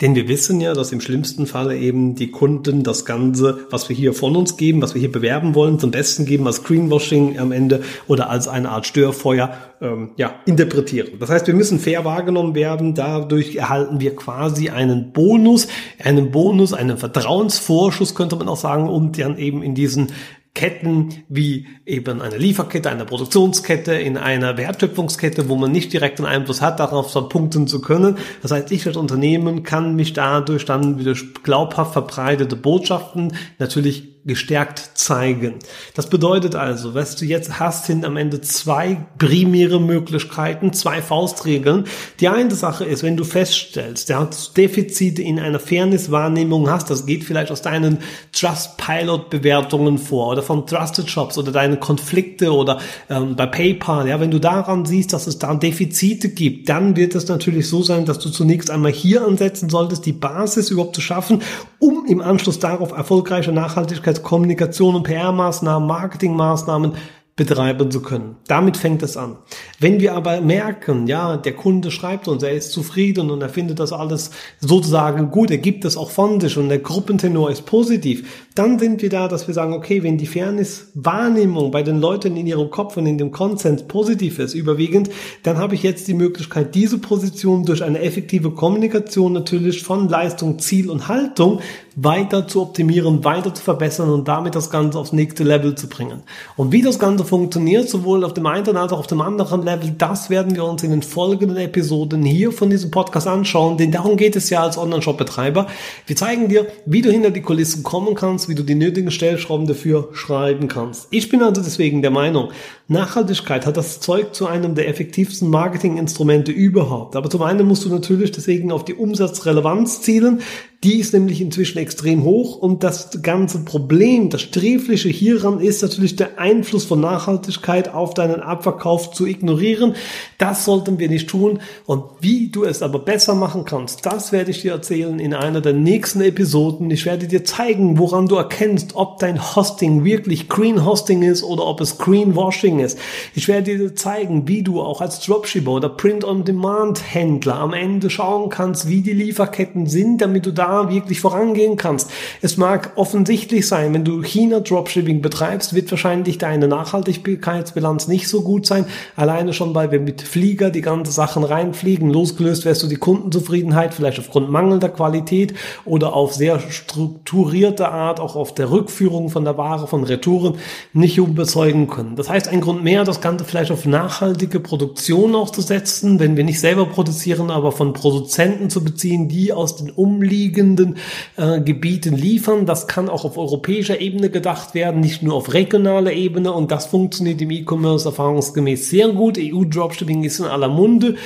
Denn 0.00 0.14
wir 0.14 0.28
wissen 0.28 0.60
ja, 0.60 0.72
dass 0.72 0.92
im 0.92 1.00
schlimmsten 1.00 1.46
Falle 1.46 1.76
eben 1.76 2.14
die 2.14 2.30
Kunden 2.30 2.82
das 2.82 3.04
Ganze, 3.04 3.66
was 3.70 3.88
wir 3.88 3.96
hier 3.96 4.14
von 4.14 4.34
uns 4.34 4.56
geben, 4.56 4.80
was 4.80 4.94
wir 4.94 5.00
hier 5.00 5.12
bewerben 5.12 5.54
wollen, 5.54 5.78
zum 5.78 5.90
Besten 5.90 6.24
geben 6.24 6.46
als 6.46 6.64
Greenwashing 6.64 7.38
am 7.38 7.52
Ende 7.52 7.82
oder 8.06 8.30
als 8.30 8.48
eine 8.48 8.70
Art 8.70 8.86
Störfeuer 8.86 9.52
ähm, 9.82 10.10
ja, 10.16 10.34
interpretieren. 10.46 11.18
Das 11.18 11.28
heißt, 11.28 11.46
wir 11.46 11.54
müssen 11.54 11.78
fair 11.78 12.04
wahrgenommen 12.04 12.54
werden. 12.54 12.94
Dadurch 12.94 13.56
erhalten 13.56 14.00
wir 14.00 14.16
quasi 14.16 14.70
einen 14.70 15.12
Bonus, 15.12 15.68
einen 16.02 16.30
Bonus, 16.30 16.72
einen 16.72 16.96
Vertrauensvorschuss 16.96 18.14
könnte 18.14 18.36
man 18.36 18.48
auch 18.48 18.56
sagen, 18.56 18.88
um 18.88 19.12
dann 19.12 19.36
eben 19.36 19.62
in 19.62 19.74
diesen 19.74 20.12
Ketten 20.52 21.24
wie 21.28 21.66
eben 21.86 22.20
eine 22.20 22.36
Lieferkette, 22.36 22.90
eine 22.90 23.04
Produktionskette, 23.04 23.94
in 23.94 24.16
einer 24.16 24.56
Wertschöpfungskette, 24.56 25.48
wo 25.48 25.56
man 25.56 25.70
nicht 25.70 25.92
direkt 25.92 26.18
einen 26.18 26.26
Einfluss 26.26 26.60
hat, 26.60 26.80
darauf 26.80 27.12
punkten 27.28 27.68
zu 27.68 27.80
können. 27.80 28.18
Das 28.42 28.50
heißt, 28.50 28.72
ich 28.72 28.86
als 28.86 28.96
Unternehmen 28.96 29.62
kann 29.62 29.94
mich 29.94 30.12
dadurch 30.12 30.64
dann 30.64 30.98
wieder 30.98 31.14
glaubhaft 31.44 31.92
verbreitete 31.92 32.56
Botschaften 32.56 33.32
natürlich 33.58 34.19
gestärkt 34.24 34.90
zeigen. 34.94 35.54
Das 35.94 36.10
bedeutet 36.10 36.54
also, 36.54 36.94
was 36.94 37.16
du 37.16 37.24
jetzt 37.24 37.58
hast, 37.58 37.86
sind 37.86 38.04
am 38.04 38.18
Ende 38.18 38.42
zwei 38.42 39.06
primäre 39.16 39.80
Möglichkeiten, 39.80 40.74
zwei 40.74 41.00
Faustregeln. 41.00 41.84
Die 42.20 42.28
eine 42.28 42.54
Sache 42.54 42.84
ist, 42.84 43.02
wenn 43.02 43.16
du 43.16 43.24
feststellst, 43.24 44.10
dass 44.10 44.52
du 44.52 44.60
Defizite 44.60 45.22
in 45.22 45.40
einer 45.40 45.58
Fairness-Wahrnehmung 45.58 46.68
hast, 46.68 46.90
das 46.90 47.06
geht 47.06 47.24
vielleicht 47.24 47.50
aus 47.50 47.62
deinen 47.62 47.98
Trust-Pilot-Bewertungen 48.32 49.96
vor 49.96 50.32
oder 50.32 50.42
von 50.42 50.66
Trusted 50.66 51.08
Shops 51.08 51.38
oder 51.38 51.50
deine 51.50 51.78
Konflikte 51.78 52.52
oder 52.52 52.78
ähm, 53.08 53.36
bei 53.36 53.46
PayPal. 53.46 54.06
Ja, 54.06 54.20
wenn 54.20 54.30
du 54.30 54.38
daran 54.38 54.84
siehst, 54.84 55.14
dass 55.14 55.26
es 55.26 55.38
da 55.38 55.54
Defizite 55.54 56.28
gibt, 56.28 56.68
dann 56.68 56.94
wird 56.94 57.14
es 57.14 57.26
natürlich 57.28 57.68
so 57.68 57.82
sein, 57.82 58.04
dass 58.04 58.18
du 58.18 58.28
zunächst 58.28 58.70
einmal 58.70 58.92
hier 58.92 59.26
ansetzen 59.26 59.70
solltest, 59.70 60.04
die 60.04 60.12
Basis 60.12 60.70
überhaupt 60.70 60.94
zu 60.94 61.00
schaffen, 61.00 61.42
um 61.78 62.04
im 62.06 62.20
Anschluss 62.20 62.58
darauf 62.58 62.92
erfolgreiche 62.92 63.52
Nachhaltigkeit 63.52 64.09
Kommunikation 64.14 64.94
und 64.96 65.04
PR-Maßnahmen, 65.04 65.86
Marketingmaßnahmen 65.86 66.94
betreiben 67.40 67.90
zu 67.90 68.02
können. 68.02 68.36
Damit 68.48 68.76
fängt 68.76 69.02
es 69.02 69.16
an. 69.16 69.36
Wenn 69.78 69.98
wir 69.98 70.14
aber 70.14 70.42
merken, 70.42 71.06
ja, 71.06 71.38
der 71.38 71.54
Kunde 71.54 71.90
schreibt 71.90 72.28
uns, 72.28 72.42
er 72.42 72.52
ist 72.52 72.70
zufrieden 72.70 73.30
und 73.30 73.40
er 73.40 73.48
findet 73.48 73.80
das 73.80 73.94
alles 73.94 74.30
sozusagen 74.58 75.30
gut, 75.30 75.50
er 75.50 75.56
gibt 75.56 75.86
es 75.86 75.96
auch 75.96 76.10
von 76.10 76.38
sich 76.38 76.58
und 76.58 76.68
der 76.68 76.80
Gruppentenor 76.80 77.50
ist 77.50 77.64
positiv, 77.64 78.46
dann 78.54 78.78
sind 78.78 79.00
wir 79.00 79.08
da, 79.08 79.26
dass 79.26 79.46
wir 79.46 79.54
sagen, 79.54 79.72
okay, 79.72 80.02
wenn 80.02 80.18
die 80.18 80.26
Fairness-Wahrnehmung 80.26 81.70
bei 81.70 81.82
den 81.82 81.98
Leuten 81.98 82.36
in 82.36 82.46
ihrem 82.46 82.68
Kopf 82.68 82.98
und 82.98 83.06
in 83.06 83.16
dem 83.16 83.30
Konsens 83.30 83.84
positiv 83.84 84.38
ist, 84.38 84.52
überwiegend, 84.52 85.08
dann 85.42 85.56
habe 85.56 85.74
ich 85.74 85.82
jetzt 85.82 86.08
die 86.08 86.14
Möglichkeit, 86.14 86.74
diese 86.74 86.98
Position 86.98 87.64
durch 87.64 87.82
eine 87.82 88.00
effektive 88.00 88.50
Kommunikation 88.50 89.32
natürlich 89.32 89.82
von 89.82 90.10
Leistung, 90.10 90.58
Ziel 90.58 90.90
und 90.90 91.08
Haltung 91.08 91.60
weiter 92.02 92.48
zu 92.48 92.62
optimieren, 92.62 93.24
weiter 93.24 93.52
zu 93.52 93.62
verbessern 93.62 94.08
und 94.10 94.26
damit 94.26 94.54
das 94.54 94.70
Ganze 94.70 94.98
aufs 94.98 95.12
nächste 95.12 95.44
Level 95.44 95.74
zu 95.74 95.88
bringen. 95.88 96.22
Und 96.56 96.72
wie 96.72 96.80
das 96.80 96.98
Ganze 96.98 97.24
funktioniert, 97.24 97.88
sowohl 97.88 98.24
auf 98.24 98.32
dem 98.32 98.46
einen 98.46 98.76
als 98.76 98.92
auch 98.92 99.00
auf 99.00 99.06
dem 99.06 99.20
anderen 99.20 99.62
Level, 99.62 99.92
das 99.98 100.30
werden 100.30 100.54
wir 100.54 100.64
uns 100.64 100.82
in 100.82 100.90
den 100.90 101.02
folgenden 101.02 101.58
Episoden 101.58 102.22
hier 102.22 102.52
von 102.52 102.70
diesem 102.70 102.90
Podcast 102.90 103.26
anschauen, 103.26 103.76
denn 103.76 103.92
darum 103.92 104.16
geht 104.16 104.34
es 104.34 104.48
ja 104.48 104.62
als 104.62 104.78
Online-Shop-Betreiber. 104.78 105.66
Wir 106.06 106.16
zeigen 106.16 106.48
dir, 106.48 106.66
wie 106.86 107.02
du 107.02 107.10
hinter 107.10 107.30
die 107.30 107.42
Kulissen 107.42 107.82
kommen 107.82 108.14
kannst, 108.14 108.48
wie 108.48 108.54
du 108.54 108.62
die 108.62 108.74
nötigen 108.74 109.10
Stellschrauben 109.10 109.66
dafür 109.66 110.08
schreiben 110.12 110.68
kannst. 110.68 111.08
Ich 111.10 111.28
bin 111.28 111.42
also 111.42 111.60
deswegen 111.60 112.00
der 112.00 112.10
Meinung, 112.10 112.50
Nachhaltigkeit 112.90 113.66
hat 113.66 113.76
das 113.76 114.00
Zeug 114.00 114.34
zu 114.34 114.48
einem 114.48 114.74
der 114.74 114.88
effektivsten 114.88 115.48
Marketinginstrumente 115.48 116.50
überhaupt. 116.50 117.14
Aber 117.14 117.30
zum 117.30 117.42
einen 117.42 117.64
musst 117.68 117.84
du 117.84 117.88
natürlich 117.88 118.32
deswegen 118.32 118.72
auf 118.72 118.84
die 118.84 118.94
Umsatzrelevanz 118.94 120.02
zielen. 120.02 120.40
Die 120.82 120.98
ist 120.98 121.12
nämlich 121.12 121.42
inzwischen 121.42 121.76
extrem 121.76 122.24
hoch 122.24 122.56
und 122.56 122.82
das 122.82 123.20
ganze 123.20 123.66
Problem, 123.66 124.30
das 124.30 124.40
Sträfliche 124.40 125.10
hieran 125.10 125.60
ist 125.60 125.82
natürlich 125.82 126.16
der 126.16 126.38
Einfluss 126.38 126.86
von 126.86 127.00
Nachhaltigkeit 127.00 127.92
auf 127.92 128.14
deinen 128.14 128.40
Abverkauf 128.40 129.10
zu 129.10 129.26
ignorieren. 129.26 129.94
Das 130.38 130.64
sollten 130.64 130.98
wir 130.98 131.10
nicht 131.10 131.28
tun 131.28 131.60
und 131.84 132.04
wie 132.20 132.48
du 132.48 132.64
es 132.64 132.80
aber 132.80 132.98
besser 132.98 133.34
machen 133.34 133.66
kannst, 133.66 134.06
das 134.06 134.32
werde 134.32 134.52
ich 134.52 134.62
dir 134.62 134.72
erzählen 134.72 135.18
in 135.18 135.34
einer 135.34 135.60
der 135.60 135.74
nächsten 135.74 136.22
Episoden. 136.22 136.90
Ich 136.90 137.04
werde 137.04 137.28
dir 137.28 137.44
zeigen, 137.44 137.98
woran 137.98 138.26
du 138.26 138.36
erkennst, 138.36 138.96
ob 138.96 139.18
dein 139.18 139.54
Hosting 139.54 140.04
wirklich 140.04 140.48
Green 140.48 140.86
Hosting 140.86 141.22
ist 141.22 141.42
oder 141.42 141.66
ob 141.66 141.82
es 141.82 141.98
Greenwashing 141.98 142.79
ist. 142.80 142.98
Ich 143.34 143.48
werde 143.48 143.76
dir 143.76 143.94
zeigen, 143.94 144.48
wie 144.48 144.62
du 144.62 144.80
auch 144.80 145.00
als 145.00 145.20
Dropshipper 145.20 145.70
oder 145.70 145.88
Print-on-Demand-Händler 145.88 147.54
am 147.54 147.72
Ende 147.72 148.10
schauen 148.10 148.48
kannst, 148.50 148.88
wie 148.88 149.00
die 149.00 149.12
Lieferketten 149.12 149.86
sind, 149.86 150.20
damit 150.20 150.46
du 150.46 150.52
da 150.52 150.90
wirklich 150.90 151.20
vorangehen 151.20 151.76
kannst. 151.76 152.10
Es 152.42 152.56
mag 152.56 152.92
offensichtlich 152.96 153.66
sein, 153.68 153.94
wenn 153.94 154.04
du 154.04 154.22
China 154.22 154.60
Dropshipping 154.60 155.22
betreibst, 155.22 155.74
wird 155.74 155.90
wahrscheinlich 155.90 156.38
deine 156.38 156.68
Nachhaltigkeitsbilanz 156.68 158.08
nicht 158.08 158.28
so 158.28 158.42
gut 158.42 158.66
sein. 158.66 158.86
Alleine 159.16 159.52
schon, 159.52 159.74
weil 159.74 159.90
wir 159.90 160.00
mit 160.00 160.22
Flieger 160.22 160.70
die 160.70 160.80
ganzen 160.80 161.12
Sachen 161.12 161.44
reinfliegen. 161.44 162.10
Losgelöst 162.10 162.64
wirst 162.64 162.82
du 162.82 162.86
die 162.86 162.96
Kundenzufriedenheit 162.96 163.94
vielleicht 163.94 164.18
aufgrund 164.18 164.50
mangelnder 164.50 164.88
Qualität 164.88 165.54
oder 165.84 166.14
auf 166.14 166.34
sehr 166.34 166.60
strukturierte 166.60 167.88
Art, 167.88 168.20
auch 168.20 168.36
auf 168.36 168.54
der 168.54 168.70
Rückführung 168.70 169.30
von 169.30 169.44
der 169.44 169.56
Ware, 169.56 169.86
von 169.86 170.04
Retouren, 170.04 170.58
nicht 170.92 171.18
überzeugen 171.18 171.88
können. 171.88 172.16
Das 172.16 172.28
heißt, 172.28 172.48
ein 172.48 172.60
Grund 172.70 172.84
mehr, 172.84 173.02
das 173.02 173.20
Ganze 173.20 173.44
vielleicht 173.44 173.72
auf 173.72 173.84
nachhaltige 173.84 174.60
Produktion 174.60 175.34
auch 175.34 175.50
zu 175.50 175.60
setzen, 175.60 176.20
wenn 176.20 176.36
wir 176.36 176.44
nicht 176.44 176.60
selber 176.60 176.86
produzieren, 176.86 177.50
aber 177.50 177.72
von 177.72 177.94
Produzenten 177.94 178.70
zu 178.70 178.84
beziehen, 178.84 179.28
die 179.28 179.52
aus 179.52 179.74
den 179.74 179.90
umliegenden 179.90 180.96
äh, 181.36 181.60
Gebieten 181.60 182.14
liefern. 182.14 182.66
Das 182.66 182.86
kann 182.86 183.08
auch 183.08 183.24
auf 183.24 183.36
europäischer 183.36 184.00
Ebene 184.00 184.30
gedacht 184.30 184.74
werden, 184.74 185.00
nicht 185.00 185.20
nur 185.20 185.34
auf 185.34 185.52
regionaler 185.52 186.12
Ebene. 186.12 186.52
Und 186.52 186.70
das 186.70 186.86
funktioniert 186.86 187.42
im 187.42 187.50
E-Commerce 187.50 188.08
erfahrungsgemäß 188.08 188.88
sehr 188.88 189.08
gut. 189.08 189.36
EU-Dropshipping 189.36 190.22
ist 190.22 190.38
in 190.38 190.46
aller 190.46 190.68
Munde. 190.68 191.16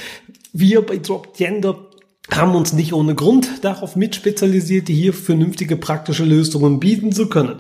Wir 0.55 0.81
bei 0.81 0.97
Dropgender 0.97 1.77
haben 2.31 2.55
uns 2.55 2.73
nicht 2.73 2.95
ohne 2.95 3.15
Grund 3.15 3.63
darauf 3.63 3.97
mit 3.97 4.15
spezialisiert, 4.15 4.89
hier 4.89 5.13
vernünftige 5.13 5.77
praktische 5.77 6.25
Lösungen 6.25 6.81
bieten 6.81 7.13
zu 7.13 7.29
können. 7.29 7.57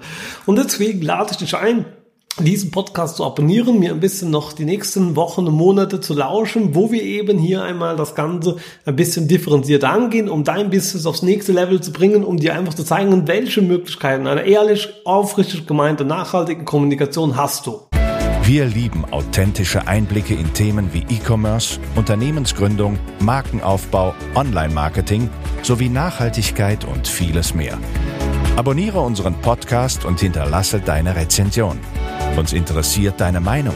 Und 0.46 0.56
deswegen 0.56 1.02
lade 1.02 1.32
ich 1.32 1.36
dich 1.36 1.54
ein, 1.54 1.84
diesen 2.40 2.70
Podcast 2.70 3.16
zu 3.16 3.24
abonnieren, 3.24 3.78
mir 3.78 3.92
ein 3.92 4.00
bisschen 4.00 4.30
noch 4.30 4.52
die 4.52 4.64
nächsten 4.64 5.14
Wochen 5.14 5.46
und 5.46 5.54
Monate 5.54 6.00
zu 6.00 6.14
lauschen, 6.14 6.74
wo 6.74 6.90
wir 6.90 7.02
eben 7.02 7.38
hier 7.38 7.62
einmal 7.62 7.96
das 7.96 8.14
Ganze 8.14 8.56
ein 8.84 8.96
bisschen 8.96 9.28
differenziert 9.28 9.84
angehen, 9.84 10.28
um 10.28 10.42
dein 10.42 10.70
Business 10.70 11.06
aufs 11.06 11.22
nächste 11.22 11.52
Level 11.52 11.80
zu 11.80 11.92
bringen, 11.92 12.24
um 12.24 12.36
dir 12.36 12.54
einfach 12.54 12.74
zu 12.74 12.84
zeigen, 12.84 13.28
welche 13.28 13.62
Möglichkeiten 13.62 14.26
einer 14.26 14.44
ehrlich, 14.44 14.88
aufrichtig 15.04 15.66
gemeinte, 15.66 16.04
nachhaltigen 16.04 16.64
Kommunikation 16.64 17.36
hast 17.36 17.66
du. 17.66 17.80
Wir 18.42 18.66
lieben 18.66 19.06
authentische 19.10 19.86
Einblicke 19.86 20.34
in 20.34 20.52
Themen 20.52 20.92
wie 20.92 21.06
E-Commerce, 21.08 21.78
Unternehmensgründung, 21.94 22.98
Markenaufbau, 23.20 24.14
Online-Marketing 24.34 25.30
sowie 25.62 25.88
Nachhaltigkeit 25.88 26.84
und 26.84 27.08
vieles 27.08 27.54
mehr. 27.54 27.78
Abonniere 28.56 29.00
unseren 29.00 29.34
Podcast 29.40 30.04
und 30.04 30.20
hinterlasse 30.20 30.80
deine 30.80 31.16
Rezension. 31.16 31.78
Uns 32.36 32.52
interessiert 32.52 33.20
deine 33.20 33.40
Meinung. 33.40 33.74